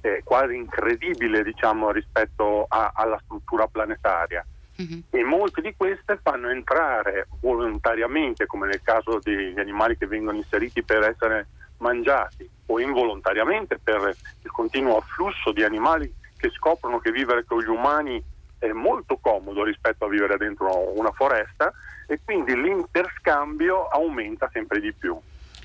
eh, 0.00 0.16
è 0.16 0.22
quasi 0.24 0.54
incredibile 0.54 1.42
diciamo, 1.42 1.90
rispetto 1.90 2.64
a, 2.68 2.92
alla 2.94 3.20
struttura 3.24 3.66
planetaria. 3.66 4.46
Uh-huh. 4.76 5.02
E 5.10 5.24
molte 5.24 5.60
di 5.60 5.74
queste 5.76 6.18
fanno 6.22 6.48
entrare 6.48 7.26
volontariamente, 7.40 8.46
come 8.46 8.68
nel 8.68 8.80
caso 8.80 9.18
degli 9.20 9.58
animali 9.58 9.98
che 9.98 10.06
vengono 10.06 10.36
inseriti 10.36 10.82
per 10.84 11.02
essere 11.02 11.48
mangiati, 11.78 12.48
o 12.66 12.80
involontariamente 12.80 13.78
per 13.82 14.14
il 14.42 14.50
continuo 14.50 14.98
afflusso 14.98 15.52
di 15.52 15.64
animali 15.64 16.12
che 16.36 16.50
scoprono 16.50 17.00
che 17.00 17.10
vivere 17.10 17.44
con 17.44 17.60
gli 17.60 17.68
umani 17.68 18.22
è 18.58 18.70
molto 18.72 19.18
comodo 19.18 19.64
rispetto 19.64 20.04
a 20.04 20.08
vivere 20.08 20.36
dentro 20.36 20.96
una 20.98 21.10
foresta 21.12 21.72
e 22.06 22.20
quindi 22.24 22.54
l'interscambio 22.54 23.86
aumenta 23.86 24.48
sempre 24.52 24.80
di 24.80 24.92
più 24.92 25.18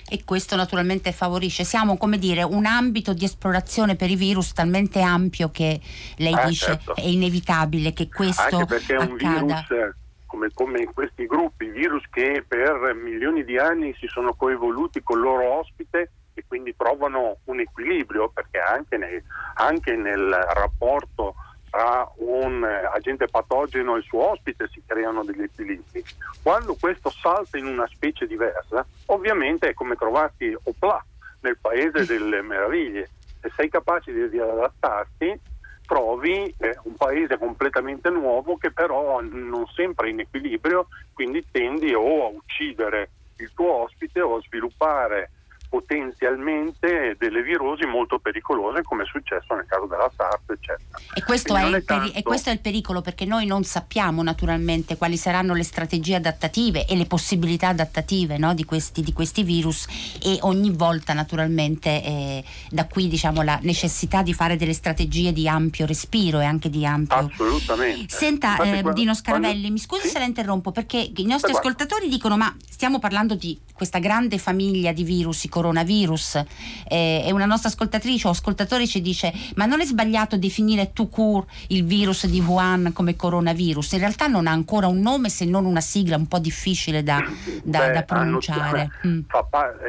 e 0.10 0.24
questo 0.24 0.56
naturalmente 0.56 1.12
favorisce. 1.12 1.64
Siamo 1.64 1.98
come 1.98 2.18
dire 2.18 2.44
un 2.44 2.66
ambito 2.66 3.14
di 3.14 3.26
esplorazione 3.26 3.96
per 3.96 4.10
i 4.10 4.16
virus 4.16 4.54
talmente 4.54 5.02
ampio 5.02 5.50
che 5.52 5.80
lei 6.18 6.34
eh, 6.34 6.46
dice 6.48 6.66
certo. 6.66 6.96
è 6.96 7.02
inevitabile 7.02 7.94
che 7.94 8.10
questo 8.10 8.58
Anche 8.58 8.66
perché 8.66 8.96
accada. 8.96 9.12
un 9.12 9.18
virus 9.18 9.96
come, 10.34 10.50
come 10.52 10.82
in 10.82 10.92
questi 10.94 11.28
gruppi, 11.28 11.70
virus 11.70 12.04
che 12.10 12.44
per 12.48 12.96
milioni 12.96 13.44
di 13.44 13.60
anni 13.60 13.96
si 14.00 14.08
sono 14.08 14.34
coevoluti 14.34 15.04
con 15.04 15.18
il 15.20 15.24
loro 15.24 15.60
ospite 15.60 16.12
e 16.34 16.44
quindi 16.48 16.76
trovano 16.76 17.38
un 17.46 17.60
equilibrio 17.60 18.30
perché 18.30 18.58
anche 18.58 18.98
nel, 18.98 19.22
anche 19.56 19.96
nel 19.96 20.32
rapporto 20.32 21.36
tra 21.70 22.12
un 22.44 22.64
eh, 22.64 22.86
agente 22.94 23.28
patogeno 23.28 23.96
e 23.96 24.00
il 24.00 24.04
suo 24.04 24.32
ospite 24.32 24.70
si 24.72 24.82
creano 24.86 25.24
degli 25.24 25.42
equilibri. 25.42 26.04
Quando 26.42 26.76
questo 26.80 27.10
salta 27.10 27.58
in 27.58 27.66
una 27.66 27.88
specie 27.88 28.28
diversa, 28.28 28.86
ovviamente 29.08 29.70
è 29.70 29.74
come 29.74 29.96
trovarti 29.96 30.56
opla 30.64 31.04
nel 31.42 31.58
paese 31.60 32.06
delle 32.06 32.42
meraviglie. 32.42 33.10
Se 33.42 33.52
sei 33.56 33.70
capace 33.70 34.14
di, 34.14 34.30
di 34.30 34.40
adattarti, 34.40 35.40
trovi 35.86 36.54
eh, 36.58 36.78
un 36.84 36.96
paese 36.96 37.38
completamente 37.38 38.10
nuovo 38.10 38.58
che 38.58 38.72
però 38.72 39.22
non 39.22 39.66
sempre 39.76 40.08
è 40.08 40.12
in 40.12 40.22
equilibrio, 40.22 40.88
quindi 41.14 41.46
tendi 41.52 41.94
o 41.94 42.26
a 42.26 42.30
uccidere 42.30 43.10
il 43.38 43.52
tuo 43.54 43.84
ospite 43.84 44.22
o 44.22 44.38
a 44.38 44.42
sviluppare 44.42 45.32
potenzialmente 45.74 47.16
delle 47.18 47.42
virosi 47.42 47.84
molto 47.86 48.20
pericolose 48.20 48.84
come 48.84 49.02
è 49.02 49.06
successo 49.08 49.56
nel 49.56 49.66
caso 49.66 49.88
della 49.88 50.12
SARS 50.16 50.44
eccetera. 50.48 51.00
E 51.16 51.24
questo, 51.24 51.56
è 51.56 51.66
il, 51.66 51.84
peri- 51.84 52.12
e 52.12 52.22
questo, 52.22 52.52
è 52.52 52.54
il 52.54 52.60
pericolo 52.60 53.02
perché 53.02 53.26
noi 53.26 53.48
non 53.48 53.64
sappiamo 53.64 54.22
naturalmente 54.22 54.98
quali 54.98 55.18
saranno 55.18 55.56
le 55.56 55.64
strategie 55.64 56.14
adattative 56.14 56.86
e 56.86 56.96
le 56.96 57.08
possibilità 57.08 57.70
adattative 57.70 58.38
no, 58.38 58.54
di, 58.54 58.66
questi, 58.66 59.02
di, 59.02 59.14
questi, 59.14 59.42
virus 59.42 59.88
e 60.24 60.38
ogni 60.42 60.70
volta 60.70 61.14
naturalmente 61.14 61.90
eh, 62.04 62.44
da 62.70 62.86
qui 62.86 63.08
diciamo 63.08 63.42
la 63.42 63.58
necessità 63.64 64.22
di 64.22 64.36
fare 64.36 64.56
delle 64.58 64.74
strategie 64.74 65.34
di 65.34 65.48
ampio 65.48 65.88
respiro 65.88 66.40
e 66.40 66.46
anche 66.46 66.70
di 66.70 66.86
ampio... 66.86 67.18
Assolutamente. 67.18 68.16
Senta 68.16 68.58
eh, 68.58 68.84
Dino 68.94 69.16
Scaravelli, 69.16 69.54
quando... 69.54 69.72
mi 69.72 69.80
scusi 69.80 70.04
sì? 70.04 70.10
se 70.10 70.20
la 70.20 70.26
interrompo 70.26 70.72
perché 70.72 70.98
i 71.00 71.26
nostri 71.26 71.52
Beh, 71.52 71.58
ascoltatori 71.58 72.08
dicono 72.10 72.38
ma 72.38 72.56
stiamo 72.70 73.00
parlando 73.00 73.34
di 73.34 73.60
questa 73.74 73.98
grande 73.98 74.38
famiglia 74.38 74.92
di 74.92 75.04
virus, 75.04 75.44
i 75.46 75.50
coronavirus 75.50 75.62
eh, 75.72 77.24
e 77.26 77.32
una 77.32 77.46
nostra 77.46 77.70
ascoltatrice 77.70 78.28
o 78.28 78.32
ascoltatore 78.32 78.88
ci 78.88 79.02
dice 79.02 79.32
ma 79.56 79.66
non 79.66 79.82
è 79.82 79.86
sbagliato 79.86 80.38
definire 80.38 80.92
tout 80.94 81.12
court 81.12 81.48
il 81.68 81.86
virus 81.86 82.26
di 82.28 82.40
Wuhan 82.40 82.92
come 82.94 83.16
coronavirus? 83.16 83.94
In 83.94 84.00
realtà 84.00 84.28
non 84.28 84.48
ha 84.48 84.52
ancora 84.52 84.88
un 84.88 85.00
nome 85.00 85.30
se 85.30 85.46
non 85.46 85.66
una 85.66 85.82
sigla 85.82 86.16
un 86.16 86.28
po' 86.28 86.40
difficile 86.40 87.04
da, 87.04 87.24
da, 87.64 87.88
Beh, 87.88 87.92
da 87.92 88.04
pronunciare. 88.04 88.90
Hanno, 89.02 89.16
mm. 89.16 89.20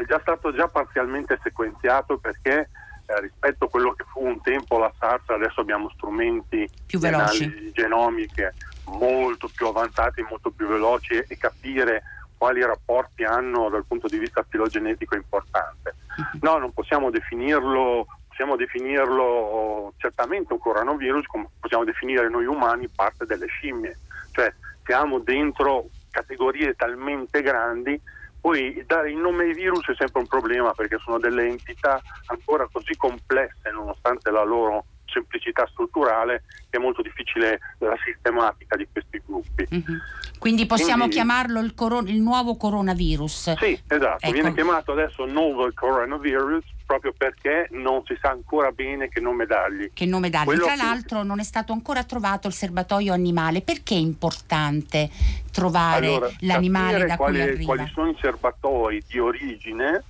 è 0.01 0.05
già 0.07 0.19
stato 0.21 0.55
già 0.55 0.69
parzialmente 0.69 1.39
sequenziato 1.43 2.19
perché 2.19 2.69
eh, 3.07 3.21
rispetto 3.21 3.67
a 3.67 3.69
quello 3.69 3.93
che 3.93 4.05
fu 4.11 4.25
un 4.25 4.41
tempo 4.41 4.79
la 4.79 4.93
SARS, 4.99 5.29
adesso 5.29 5.61
abbiamo 5.61 5.91
strumenti 5.91 6.69
più 6.87 6.99
di 6.99 7.07
analisi 7.07 7.71
genomiche 7.75 8.55
molto 8.87 9.49
più 9.55 9.67
avanzati, 9.67 10.25
molto 10.29 10.51
più 10.51 10.67
veloci 10.67 11.15
e 11.15 11.37
capire 11.37 12.03
quali 12.37 12.65
rapporti 12.65 13.25
hanno 13.25 13.69
dal 13.69 13.85
punto 13.87 14.09
di 14.09 14.19
vista 14.19 14.45
filogenetico 14.49 15.17
importante. 15.17 15.95
No, 16.41 16.59
non 16.59 16.73
possiamo 16.73 17.11
definirlo, 17.11 18.07
possiamo 18.29 18.57
definirlo 18.57 19.93
certamente 19.97 20.53
un 20.53 20.59
coronavirus, 20.59 21.27
come 21.27 21.49
possiamo 21.61 21.85
definire 21.85 22.29
noi 22.29 22.47
umani 22.47 22.89
parte 22.89 23.27
delle 23.27 23.47
scimmie, 23.47 23.99
cioè 24.33 24.53
siamo 24.85 25.19
dentro 25.19 25.89
categorie 26.11 26.75
talmente 26.75 27.43
grandi 27.43 28.01
poi 28.45 28.85
dare 28.87 29.11
il 29.11 29.17
nome 29.17 29.45
ai 29.45 29.55
virus 29.55 29.89
è 29.89 29.95
sempre 29.97 30.21
un 30.21 30.27
problema 30.27 30.75
perché 30.75 30.99
sono 30.99 31.19
delle 31.19 31.47
entità 31.47 31.99
ancora 32.27 32.69
così 32.71 32.95
complesse 32.95 33.71
nonostante 33.73 34.31
la 34.31 34.45
loro 34.45 34.85
semplicità 35.15 35.67
strutturale 35.71 36.43
è 36.69 36.79
molto 36.79 37.01
difficile 37.01 37.61
la 37.79 37.97
sistematica 38.05 38.77
di 38.77 38.87
questi 38.91 39.23
gruppi. 39.25 39.67
Mm-hmm. 39.73 39.99
Quindi 40.39 40.67
possiamo 40.67 41.07
Quindi, 41.07 41.15
chiamarlo 41.15 41.61
il, 41.61 41.75
coron- 41.75 42.09
il, 42.09 42.21
nuovo 42.21 42.57
coronavirus? 42.57 43.55
Sì, 43.55 43.81
esatto, 43.87 44.27
ecco. 44.27 44.33
viene 44.33 44.53
chiamato 44.53 44.93
adesso 44.93 45.25
nuovo 45.25 45.71
coronavirus 45.73 46.65
proprio 46.85 47.15
perché 47.17 47.69
non 47.71 48.03
si 48.05 48.15
sa 48.21 48.31
ancora 48.31 48.71
bene 48.71 49.09
che 49.09 49.21
nome 49.21 49.47
dargli. 49.47 49.91
Che 49.95 50.05
nome 50.05 50.29
dargli. 50.29 50.47
Quello 50.47 50.65
Tra 50.65 50.75
che... 50.75 50.83
l'altro 50.83 51.23
non 51.23 51.41
è 51.41 51.45
stato 51.45 51.73
ancora 51.73 52.05
trovato 52.05 52.47
il 52.47 52.53
serbatoio 52.53 53.13
animale. 53.15 53.63
Perché 53.63 53.95
è 53.95 53.99
importante 53.99 55.09
trovare 55.51 56.07
allora, 56.09 56.31
l'animale 56.41 57.07
da 57.07 57.17
quali, 57.17 57.39
cui 57.39 57.49
arriva? 57.49 57.75
Quali 57.75 57.91
sono 57.95 58.11
i 58.11 58.17
serbatoi 58.21 59.03
di 59.09 59.19
origine 59.19 60.05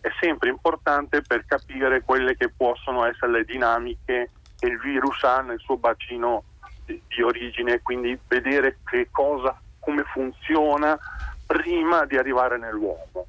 è 0.00 0.08
sempre 0.20 0.48
importante 0.48 1.20
per 1.22 1.44
capire 1.46 2.02
quelle 2.02 2.36
che 2.36 2.48
possono 2.48 3.04
essere 3.04 3.32
le 3.32 3.44
dinamiche 3.44 4.30
che 4.60 4.66
il 4.66 4.78
virus 4.78 5.22
ha 5.24 5.40
nel 5.40 5.58
suo 5.58 5.78
bacino 5.78 6.44
di, 6.84 7.02
di 7.08 7.22
origine, 7.22 7.80
quindi 7.80 8.16
vedere 8.28 8.78
che 8.88 9.08
cosa, 9.10 9.58
come 9.80 10.04
funziona 10.04 10.98
prima 11.46 12.04
di 12.04 12.16
arrivare 12.16 12.58
nell'uomo. 12.58 13.26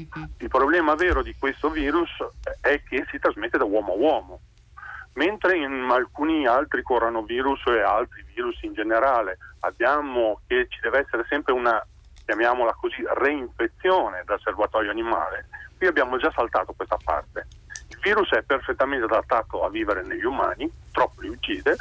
Mm-hmm. 0.00 0.28
Il 0.38 0.48
problema 0.48 0.94
vero 0.94 1.22
di 1.22 1.36
questo 1.38 1.68
virus 1.68 2.10
è 2.60 2.82
che 2.82 3.06
si 3.10 3.18
trasmette 3.18 3.58
da 3.58 3.64
uomo 3.64 3.92
a 3.92 3.96
uomo, 3.96 4.40
mentre 5.14 5.58
in 5.58 5.88
alcuni 5.90 6.46
altri 6.46 6.82
coronavirus 6.82 7.66
e 7.66 7.82
altri 7.82 8.24
virus 8.34 8.60
in 8.62 8.72
generale 8.72 9.36
abbiamo 9.60 10.40
che 10.46 10.66
ci 10.70 10.80
deve 10.80 11.00
essere 11.00 11.26
sempre 11.28 11.52
una, 11.52 11.84
chiamiamola 12.24 12.72
così, 12.72 13.04
reinfezione 13.06 14.22
dal 14.24 14.40
serbatoio 14.40 14.90
animale, 14.90 15.46
qui 15.76 15.86
abbiamo 15.86 16.16
già 16.16 16.32
saltato 16.34 16.72
questa 16.72 16.96
parte 17.04 17.46
virus 18.00 18.30
è 18.30 18.42
perfettamente 18.42 19.04
adattato 19.04 19.64
a 19.64 19.70
vivere 19.70 20.04
negli 20.04 20.24
umani, 20.24 20.70
troppo 20.92 21.20
li 21.20 21.28
uccide, 21.28 21.76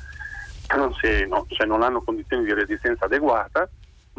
se, 1.00 1.26
no, 1.26 1.46
se 1.50 1.66
non 1.66 1.82
hanno 1.82 2.02
condizioni 2.02 2.44
di 2.44 2.54
resistenza 2.54 3.06
adeguata 3.06 3.68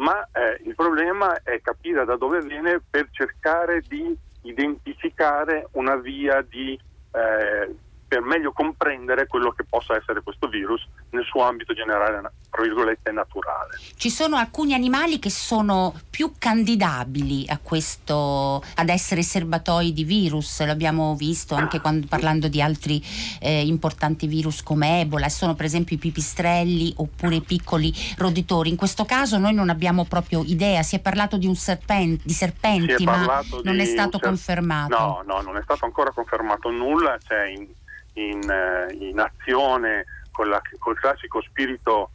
ma 0.01 0.27
eh, 0.33 0.59
il 0.65 0.75
problema 0.75 1.41
è 1.43 1.61
capire 1.61 2.05
da 2.05 2.17
dove 2.17 2.41
viene 2.41 2.81
per 2.89 3.07
cercare 3.11 3.81
di 3.87 4.15
identificare 4.41 5.67
una 5.73 5.95
via 5.95 6.41
di 6.41 6.77
eh, 7.11 7.75
per 8.11 8.19
meglio 8.23 8.51
comprendere 8.51 9.25
quello 9.25 9.53
che 9.53 9.63
possa 9.63 9.95
essere 9.95 10.21
questo 10.21 10.49
virus 10.49 10.85
nel 11.11 11.23
suo 11.23 11.43
ambito 11.43 11.73
generale, 11.73 12.21
tra 12.49 12.61
virgolette, 12.61 13.09
naturale. 13.13 13.79
Ci 13.95 14.09
sono 14.09 14.35
alcuni 14.35 14.73
animali 14.73 15.17
che 15.17 15.29
sono 15.29 15.93
più 16.09 16.33
candidabili 16.37 17.45
a 17.47 17.57
questo, 17.63 18.61
ad 18.75 18.89
essere 18.89 19.21
serbatoi 19.21 19.93
di 19.93 20.03
virus, 20.03 20.61
l'abbiamo 20.65 21.15
visto 21.15 21.55
anche 21.55 21.79
quando, 21.79 22.05
parlando 22.09 22.49
di 22.49 22.61
altri 22.61 23.01
eh, 23.39 23.65
importanti 23.65 24.27
virus 24.27 24.61
come 24.61 24.99
Ebola, 24.99 25.29
sono 25.29 25.55
per 25.55 25.63
esempio 25.63 25.95
i 25.95 25.99
pipistrelli 25.99 26.93
oppure 26.97 27.35
i 27.35 27.41
piccoli 27.41 27.93
roditori. 28.17 28.67
In 28.67 28.75
questo 28.75 29.05
caso 29.05 29.37
noi 29.37 29.53
non 29.53 29.69
abbiamo 29.69 30.03
proprio 30.03 30.43
idea, 30.45 30.83
si 30.83 30.97
è 30.97 30.99
parlato 30.99 31.37
di, 31.37 31.47
un 31.47 31.55
serpente, 31.55 32.23
di 32.25 32.33
serpenti, 32.33 33.05
ma 33.05 33.41
non 33.63 33.79
è 33.79 33.85
stato 33.85 34.17
ser- 34.17 34.27
confermato. 34.27 34.97
No, 34.97 35.23
no, 35.25 35.41
non 35.43 35.55
è 35.55 35.61
stato 35.61 35.85
ancora 35.85 36.11
confermato 36.11 36.69
nulla, 36.69 37.17
c'è 37.25 37.45
in 37.45 37.67
in, 38.13 38.49
eh, 38.49 38.93
in 38.93 39.19
azione 39.19 40.05
con 40.31 40.49
la, 40.49 40.61
col 40.79 40.99
classico 40.99 41.41
spirito 41.41 42.11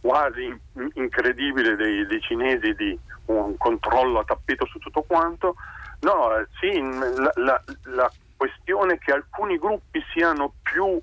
quasi 0.00 0.56
incredibile 0.94 1.76
dei, 1.76 2.06
dei, 2.06 2.20
cinesi 2.20 2.74
di 2.74 2.98
un 3.26 3.56
controllo 3.56 4.20
a 4.20 4.24
tappeto 4.24 4.66
su 4.66 4.78
tutto 4.78 5.02
quanto. 5.02 5.56
No, 6.00 6.36
eh, 6.36 6.46
sì, 6.60 6.80
la, 6.80 7.32
la, 7.34 7.62
la 7.84 8.10
questione 8.36 8.98
che 8.98 9.12
alcuni 9.12 9.58
gruppi 9.58 10.02
siano 10.12 10.54
più 10.62 11.00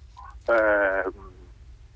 eh, 0.48 1.04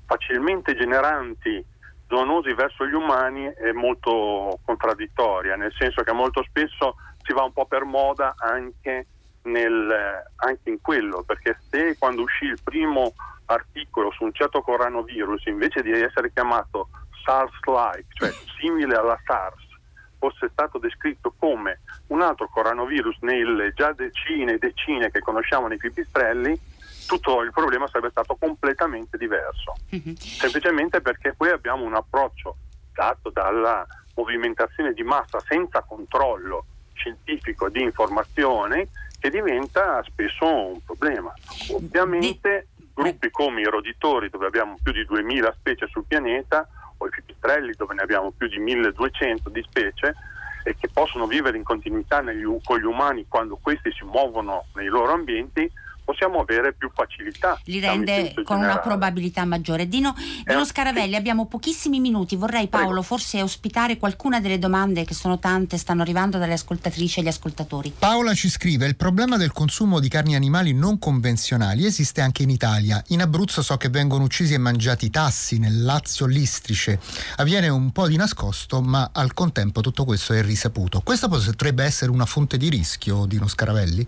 facilmente 0.04 0.76
generanti 0.76 1.64
zoonosi 2.08 2.52
verso 2.54 2.86
gli 2.86 2.92
umani 2.92 3.44
è 3.46 3.72
molto 3.72 4.58
contraddittoria, 4.64 5.56
nel 5.56 5.72
senso 5.78 6.02
che 6.02 6.12
molto 6.12 6.42
spesso 6.42 6.96
si 7.22 7.32
va 7.32 7.44
un 7.44 7.52
po' 7.52 7.66
per 7.66 7.84
moda 7.84 8.34
anche 8.36 9.06
nel, 9.42 10.24
anche 10.36 10.70
in 10.70 10.80
quello, 10.80 11.22
perché 11.22 11.58
se 11.70 11.96
quando 11.98 12.22
uscì 12.22 12.44
il 12.44 12.58
primo 12.62 13.14
articolo 13.46 14.10
su 14.12 14.24
un 14.24 14.32
certo 14.32 14.62
coronavirus, 14.62 15.46
invece 15.46 15.82
di 15.82 15.92
essere 15.92 16.32
chiamato 16.32 16.88
SARS-like, 17.24 18.06
cioè 18.14 18.32
simile 18.58 18.96
alla 18.96 19.18
SARS, 19.24 19.68
fosse 20.18 20.50
stato 20.52 20.78
descritto 20.78 21.34
come 21.38 21.80
un 22.08 22.20
altro 22.20 22.48
coronavirus 22.48 23.18
nelle 23.20 23.72
già 23.72 23.92
decine 23.92 24.52
e 24.52 24.58
decine 24.58 25.10
che 25.10 25.20
conosciamo 25.20 25.66
nei 25.66 25.78
pipistrelli, 25.78 26.58
tutto 27.06 27.42
il 27.42 27.50
problema 27.52 27.88
sarebbe 27.88 28.10
stato 28.10 28.36
completamente 28.38 29.16
diverso. 29.16 29.74
Mm-hmm. 29.94 30.14
Semplicemente 30.14 31.00
perché 31.00 31.34
poi 31.34 31.50
abbiamo 31.50 31.84
un 31.84 31.94
approccio 31.94 32.56
dato 32.92 33.30
dalla 33.30 33.84
movimentazione 34.14 34.92
di 34.92 35.02
massa 35.02 35.40
senza 35.40 35.82
controllo 35.82 36.66
scientifico 36.92 37.70
di 37.70 37.82
informazioni 37.82 38.86
che 39.20 39.30
diventa 39.30 40.02
spesso 40.02 40.44
un 40.44 40.80
problema. 40.84 41.32
Ovviamente 41.72 42.68
gruppi 42.92 43.30
come 43.30 43.60
i 43.60 43.64
roditori 43.64 44.28
dove 44.28 44.46
abbiamo 44.46 44.76
più 44.82 44.92
di 44.92 45.04
2000 45.04 45.54
specie 45.58 45.86
sul 45.86 46.04
pianeta 46.06 46.66
o 46.96 47.06
i 47.06 47.10
pipistrelli 47.10 47.72
dove 47.76 47.94
ne 47.94 48.02
abbiamo 48.02 48.32
più 48.32 48.48
di 48.48 48.58
1200 48.58 49.48
di 49.50 49.62
specie 49.62 50.14
e 50.64 50.76
che 50.78 50.88
possono 50.92 51.26
vivere 51.26 51.56
in 51.56 51.62
continuità 51.62 52.20
negli, 52.20 52.44
con 52.64 52.78
gli 52.78 52.84
umani 52.84 53.26
quando 53.28 53.58
questi 53.60 53.90
si 53.92 54.04
muovono 54.04 54.66
nei 54.74 54.88
loro 54.88 55.12
ambienti 55.12 55.70
possiamo 56.10 56.40
avere 56.40 56.74
più 56.74 56.90
facilità. 56.92 57.58
Li 57.64 57.78
rende 57.78 58.32
con 58.34 58.56
generale. 58.56 58.72
una 58.72 58.78
probabilità 58.78 59.44
maggiore. 59.44 59.88
Dino, 59.88 60.14
Dino 60.44 60.62
eh, 60.62 60.64
Scaravelli, 60.64 61.10
sì. 61.10 61.16
abbiamo 61.16 61.46
pochissimi 61.46 62.00
minuti. 62.00 62.34
Vorrei 62.34 62.66
Paolo 62.66 62.86
Prego. 62.86 63.02
forse 63.02 63.42
ospitare 63.42 63.96
qualcuna 63.96 64.40
delle 64.40 64.58
domande 64.58 65.04
che 65.04 65.14
sono 65.14 65.38
tante, 65.38 65.78
stanno 65.78 66.02
arrivando 66.02 66.38
dalle 66.38 66.54
ascoltatrici 66.54 67.20
e 67.20 67.22
gli 67.22 67.28
ascoltatori. 67.28 67.92
Paola 67.96 68.34
ci 68.34 68.50
scrive: 68.50 68.86
il 68.86 68.96
problema 68.96 69.36
del 69.36 69.52
consumo 69.52 70.00
di 70.00 70.08
carni 70.08 70.34
animali 70.34 70.72
non 70.72 70.98
convenzionali 70.98 71.84
esiste 71.84 72.20
anche 72.20 72.42
in 72.42 72.50
Italia. 72.50 73.02
In 73.08 73.20
Abruzzo 73.20 73.62
so 73.62 73.76
che 73.76 73.88
vengono 73.88 74.24
uccisi 74.24 74.54
e 74.54 74.58
mangiati 74.58 75.10
tassi, 75.10 75.58
nel 75.58 75.84
Lazio 75.84 76.26
l'istrice. 76.26 76.98
Avviene 77.36 77.68
un 77.68 77.92
po' 77.92 78.08
di 78.08 78.16
nascosto, 78.16 78.80
ma 78.80 79.10
al 79.12 79.32
contempo 79.32 79.80
tutto 79.80 80.04
questo 80.04 80.32
è 80.32 80.42
risaputo. 80.42 81.00
Questo 81.04 81.28
potrebbe 81.28 81.84
essere 81.84 82.10
una 82.10 82.26
fonte 82.26 82.56
di 82.56 82.68
rischio, 82.68 83.26
Dino 83.26 83.46
Scaravelli? 83.46 84.06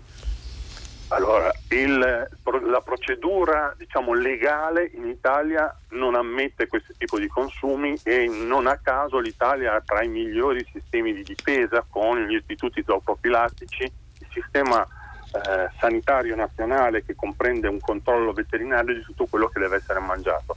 Allora, 1.09 1.51
il, 1.73 1.97
la 1.99 2.81
procedura 2.81 3.73
diciamo, 3.77 4.13
legale 4.13 4.89
in 4.93 5.07
Italia 5.07 5.75
non 5.89 6.15
ammette 6.15 6.67
questo 6.67 6.93
tipo 6.97 7.19
di 7.19 7.27
consumi 7.27 7.97
e 8.03 8.27
non 8.27 8.67
a 8.67 8.77
caso 8.81 9.19
l'Italia 9.19 9.75
ha 9.75 9.81
tra 9.81 10.03
i 10.03 10.07
migliori 10.07 10.65
sistemi 10.71 11.13
di 11.13 11.23
difesa 11.23 11.85
con 11.87 12.25
gli 12.25 12.35
istituti 12.35 12.83
zooprofilattici, 12.85 13.83
il 13.83 14.27
sistema 14.31 14.85
eh, 14.85 15.69
sanitario 15.79 16.35
nazionale 16.35 17.03
che 17.03 17.15
comprende 17.15 17.67
un 17.67 17.79
controllo 17.79 18.33
veterinario 18.33 18.93
di 18.93 19.01
tutto 19.01 19.25
quello 19.25 19.47
che 19.47 19.59
deve 19.59 19.77
essere 19.77 19.99
mangiato. 19.99 20.55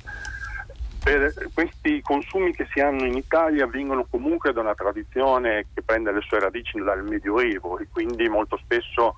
Per 1.03 1.33
questi 1.55 2.03
consumi 2.03 2.53
che 2.53 2.67
si 2.73 2.81
hanno 2.81 3.05
in 3.05 3.17
Italia 3.17 3.67
vengono 3.67 4.07
comunque 4.11 4.53
da 4.53 4.61
una 4.61 4.75
tradizione 4.75 5.67
che 5.73 5.83
prende 5.83 6.11
le 6.11 6.21
sue 6.21 6.41
radici 6.41 6.79
dal 6.81 7.05
Medioevo 7.05 7.79
e 7.79 7.87
quindi 7.93 8.29
molto 8.29 8.57
spesso 8.57 9.15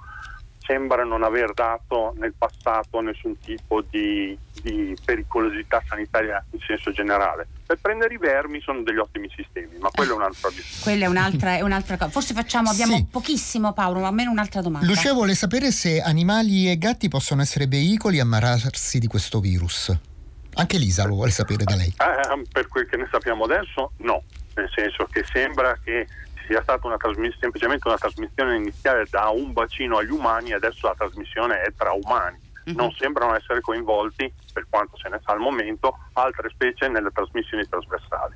sembra 0.69 1.03
non 1.03 1.23
aver 1.23 1.55
dato 1.55 2.15
nel 2.19 2.35
passato 2.37 3.01
nessun 3.01 3.39
tipo 3.39 3.83
di, 3.89 4.39
di, 4.63 4.95
pericolosità 5.03 5.83
sanitaria 5.89 6.45
in 6.51 6.61
senso 6.61 6.93
generale. 6.93 7.49
Per 7.65 7.79
prendere 7.81 8.13
i 8.13 8.19
vermi 8.19 8.61
sono 8.61 8.83
degli 8.83 8.99
ottimi 8.99 9.31
sistemi, 9.35 9.79
ma 9.79 9.89
quello 9.91 10.13
è 10.13 10.17
un'altra 10.17 10.51
Quella 10.83 11.07
è 11.07 11.09
un'altra, 11.09 11.57
è 11.57 11.63
un'altra 11.63 11.97
cosa. 11.97 12.11
Forse 12.11 12.35
facciamo, 12.35 12.69
abbiamo 12.69 12.97
sì. 12.97 13.07
pochissimo 13.11 13.73
Paolo, 13.73 14.01
ma 14.01 14.09
almeno 14.09 14.31
un'altra 14.31 14.61
domanda. 14.61 14.87
Lucia 14.87 15.15
vuole 15.15 15.35
sapere 15.35 15.71
se 15.71 16.03
animali 16.03 16.71
e 16.71 16.77
gatti 16.77 17.09
possono 17.09 17.41
essere 17.41 17.67
veicoli 17.67 18.19
a 18.19 18.23
ammalarsi 18.23 18.99
di 18.99 19.07
questo 19.07 19.41
virus. 19.41 19.97
Anche 20.55 20.77
Lisa 20.77 21.07
lo 21.07 21.15
vuole 21.15 21.31
sapere 21.31 21.65
da 21.65 21.77
lei. 21.77 21.95
Eh, 21.97 22.43
per 22.53 22.69
quel 22.69 22.87
che 22.87 22.97
ne 22.97 23.09
sappiamo 23.11 23.45
adesso, 23.45 23.93
no. 23.99 24.23
Nel 24.55 24.69
senso 24.75 25.07
che 25.11 25.25
sembra 25.25 25.79
che 25.83 26.07
sia 26.49 26.63
stata 26.63 26.87
una 26.87 26.97
semplicemente 27.39 27.87
una 27.87 27.99
trasmissione 27.99 28.57
iniziale 28.57 29.07
da 29.11 29.29
un 29.29 29.53
bacino 29.53 29.99
agli 29.99 30.11
umani 30.11 30.51
e 30.51 30.55
adesso 30.55 30.87
la 30.87 30.95
trasmissione 30.97 31.61
è 31.61 31.73
tra 31.77 31.93
umani. 31.93 32.41
Mm-hmm. 32.41 32.77
Non 32.77 32.91
sembrano 32.93 33.37
essere 33.37 33.61
coinvolti, 33.61 34.33
per 34.53 34.67
quanto 34.69 34.97
se 34.97 35.11
ne 35.11 35.21
sa 35.23 35.33
al 35.33 35.41
momento, 35.41 35.99
altre 36.15 36.49
specie 36.49 36.89
nelle 36.89 37.11
trasmissioni 37.11 37.69
trasversali. 37.69 38.35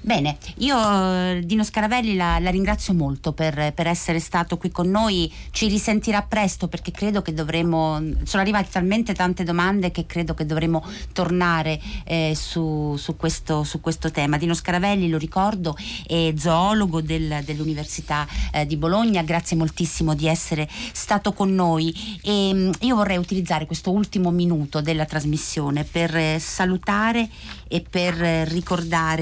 Bene, 0.00 0.36
io 0.56 0.76
eh, 0.76 1.42
Dino 1.44 1.62
Scaravelli 1.62 2.16
la, 2.16 2.40
la 2.40 2.50
ringrazio 2.50 2.92
molto 2.92 3.32
per, 3.32 3.72
per, 3.72 3.86
essere 3.86 4.18
stato 4.18 4.56
qui 4.56 4.72
con 4.72 4.90
noi, 4.90 5.32
ci 5.52 5.68
risentirà 5.68 6.22
presto 6.22 6.66
perché 6.66 6.90
credo 6.90 7.22
che 7.22 7.32
dovremo, 7.32 8.02
sono 8.24 8.42
arrivate 8.42 8.68
talmente 8.72 9.14
tante 9.14 9.44
domande 9.44 9.92
che 9.92 10.06
credo 10.06 10.34
che 10.34 10.44
dovremo 10.44 10.84
tornare 11.12 11.80
eh, 12.04 12.32
su, 12.34 12.96
su, 12.98 13.14
questo, 13.14 13.62
su, 13.62 13.80
questo, 13.80 14.10
tema. 14.10 14.38
Dino 14.38 14.54
Scaravelli, 14.54 15.08
lo 15.08 15.18
ricordo, 15.18 15.76
è 16.04 16.32
zoologo 16.36 17.00
del, 17.00 17.42
dell'Università 17.44 18.26
eh, 18.50 18.66
di 18.66 18.76
Bologna, 18.76 19.22
grazie 19.22 19.56
moltissimo 19.56 20.14
di 20.14 20.26
essere 20.26 20.68
stato 20.92 21.32
con 21.32 21.54
noi. 21.54 21.94
E 22.22 22.50
mm, 22.52 22.70
io 22.80 22.96
vorrei 22.96 23.18
utilizzare 23.18 23.66
questo 23.66 23.92
ultimo 23.92 24.32
minuto 24.32 24.80
della 24.80 25.04
trasmissione 25.04 25.84
per 25.84 26.16
eh, 26.16 26.38
salutare 26.40 27.28
e 27.68 27.84
per 27.88 28.20
eh, 28.20 28.44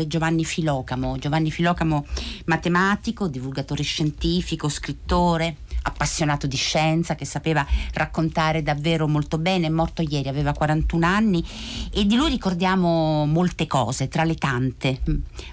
Giovanni 0.06 0.44
Filocamo. 0.44 1.18
Giovanni 1.18 1.50
Filocamo, 1.50 2.06
matematico, 2.46 3.28
divulgatore 3.28 3.82
scientifico, 3.82 4.68
scrittore, 4.68 5.56
appassionato 5.86 6.46
di 6.46 6.56
scienza 6.56 7.14
che 7.14 7.24
sapeva 7.24 7.64
raccontare 7.94 8.62
davvero 8.62 9.06
molto 9.06 9.38
bene, 9.38 9.66
è 9.66 9.70
morto 9.70 10.02
ieri, 10.02 10.28
aveva 10.28 10.52
41 10.52 11.06
anni 11.06 11.44
e 11.92 12.04
di 12.04 12.16
lui 12.16 12.30
ricordiamo 12.30 13.24
molte 13.26 13.66
cose, 13.66 14.08
tra 14.08 14.24
le 14.24 14.34
tante. 14.34 15.00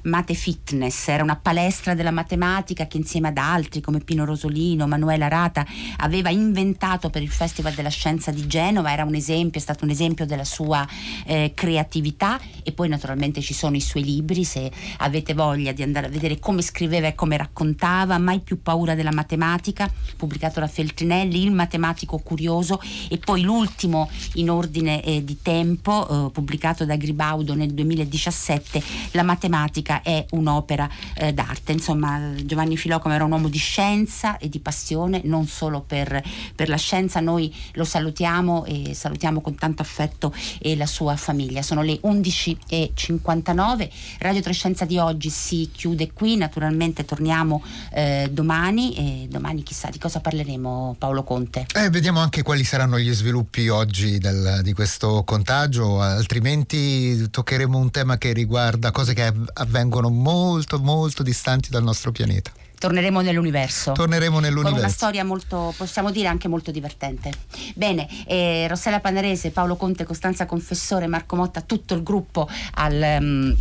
Mate 0.04 0.34
Fitness 0.34 1.08
era 1.08 1.24
una 1.24 1.36
palestra 1.36 1.94
della 1.94 2.12
matematica 2.12 2.88
che 2.88 2.98
insieme 2.98 3.30
ad 3.30 3.38
altri 3.38 3.82
come 3.82 4.00
Pino 4.00 4.26
Rosolino, 4.26 4.88
Manuela 4.88 5.28
Rata 5.28 5.66
aveva 5.98 6.30
inventato 6.30 7.10
per 7.10 7.22
il 7.22 7.30
Festival 7.30 7.74
della 7.74 7.90
Scienza 7.90 8.32
di 8.32 8.48
Genova, 8.48 8.92
era 8.92 9.04
un 9.04 9.16
esempio, 9.16 9.60
è 9.60 9.64
stato 9.64 9.84
un 9.86 9.92
esempio 9.92 10.26
della 10.26 10.44
sua 10.44 10.86
eh, 11.26 11.52
creatività 11.54 12.40
e 12.64 12.72
poi 12.72 12.90
naturalmente 12.90 13.42
ci 13.42 13.54
sono 13.54 13.76
i 13.76 13.82
suoi 13.82 14.04
libri, 14.04 14.44
se 14.44 14.72
avete 14.98 15.34
voglia 15.34 15.72
di 15.72 15.84
andare 15.84 16.08
a 16.08 16.10
vedere 16.10 16.40
come 16.40 16.62
scriveva 16.62 17.08
e 17.08 17.16
come 17.16 17.38
raccontava, 17.38 18.18
mai 18.18 18.40
più 18.40 18.62
paura 18.62 18.96
della 18.96 19.12
matematica 19.12 19.90
pubblicato 20.24 20.62
da 20.62 20.68
Feltrinelli, 20.68 21.44
Il 21.44 21.52
matematico 21.52 22.18
curioso 22.18 22.80
e 23.10 23.18
poi 23.18 23.42
l'ultimo 23.42 24.10
in 24.36 24.50
ordine 24.50 25.04
eh, 25.04 25.22
di 25.24 25.42
tempo, 25.42 26.28
eh, 26.28 26.32
pubblicato 26.32 26.86
da 26.86 26.96
Gribaudo 26.96 27.54
nel 27.56 27.74
2017, 27.74 28.82
La 29.12 29.24
matematica 29.24 30.02
è 30.02 30.26
un'opera 30.32 30.90
eh, 31.16 31.34
d'arte. 31.34 31.74
Insomma, 31.74 32.34
Giovanni 32.46 32.78
Filocoma 32.78 33.16
era 33.16 33.26
un 33.26 33.32
uomo 33.32 33.50
di 33.50 33.58
scienza 33.58 34.38
e 34.38 34.48
di 34.48 34.60
passione, 34.60 35.20
non 35.26 35.46
solo 35.46 35.82
per, 35.82 36.24
per 36.56 36.70
la 36.70 36.78
scienza. 36.78 37.20
Noi 37.20 37.54
lo 37.74 37.84
salutiamo 37.84 38.64
e 38.64 38.94
salutiamo 38.94 39.42
con 39.42 39.56
tanto 39.56 39.82
affetto 39.82 40.34
e 40.60 40.78
la 40.78 40.86
sua 40.86 41.18
famiglia. 41.18 41.62
Sono 41.62 41.82
le 41.82 42.00
11.59. 42.02 43.90
Radio 44.20 44.42
Trescenza 44.42 44.86
di 44.86 44.98
oggi 44.98 45.30
si 45.30 45.70
chiude 45.70 46.14
qui, 46.14 46.38
naturalmente 46.38 47.04
torniamo 47.04 47.62
eh, 47.92 48.30
domani 48.32 48.96
e 48.96 49.28
domani 49.30 49.64
chissà 49.64 49.90
di 49.90 49.98
cosa 50.04 50.20
parleremo 50.20 50.98
Paolo 51.00 51.24
Conte. 51.24 51.66
Eh, 51.76 51.90
vediamo 51.90 52.20
anche 52.20 52.42
quali 52.42 52.66
saranno 52.66 53.00
gli 53.00 53.14
sviluppi 53.14 53.70
oggi 53.70 54.18
del, 54.18 54.60
di 54.62 54.74
questo 54.74 55.24
contagio, 55.24 56.02
altrimenti 56.02 57.30
toccheremo 57.30 57.78
un 57.78 57.90
tema 57.90 58.18
che 58.18 58.34
riguarda 58.34 58.92
cose 58.92 59.14
che 59.14 59.32
avvengono 59.54 60.10
molto 60.10 60.78
molto 60.80 61.24
distanti 61.24 61.70
dal 61.70 61.84
nostro 61.84 62.12
pianeta. 62.12 62.52
Torneremo 62.78 63.22
nell'universo. 63.22 63.94
Torneremo 63.94 64.42
nell'universo. 64.42 64.76
Con 64.76 64.84
una 64.84 64.94
storia 64.94 65.24
molto, 65.24 65.74
possiamo 65.78 66.12
dire, 66.12 66.28
anche 66.28 66.50
molto 66.50 66.70
divertente. 66.70 67.32
Bene, 67.74 68.10
eh, 68.28 68.68
Rossella 68.68 69.00
Panarese, 69.00 69.52
Paolo 69.52 69.78
Conte, 69.78 70.04
Costanza 70.04 70.46
Confessore, 70.46 71.08
Marco 71.08 71.38
Motta, 71.38 71.62
tutto 71.62 71.94
il 71.94 72.04
gruppo 72.04 72.50
al... 72.74 73.18
Um, 73.22 73.58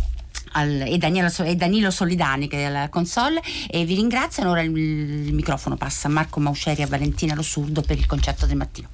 al, 0.53 0.83
e, 0.87 0.97
Daniela, 0.97 1.31
e, 1.43 1.55
Danilo 1.55 1.91
Solidani 1.91 2.47
che 2.47 2.57
è 2.57 2.63
alla 2.63 2.89
console. 2.89 3.41
E 3.69 3.85
vi 3.85 3.95
ringraziano. 3.95 4.49
Ora 4.51 4.61
il, 4.61 4.75
il 4.75 5.33
microfono 5.33 5.75
passa 5.75 6.07
a 6.07 6.11
Marco 6.11 6.39
Mausceri 6.39 6.81
e 6.81 6.83
a 6.85 6.87
Valentina 6.87 7.35
Lo 7.35 7.43
Surdo 7.43 7.81
per 7.81 7.97
il 7.97 8.05
concerto 8.05 8.45
del 8.45 8.57
mattino 8.57 8.89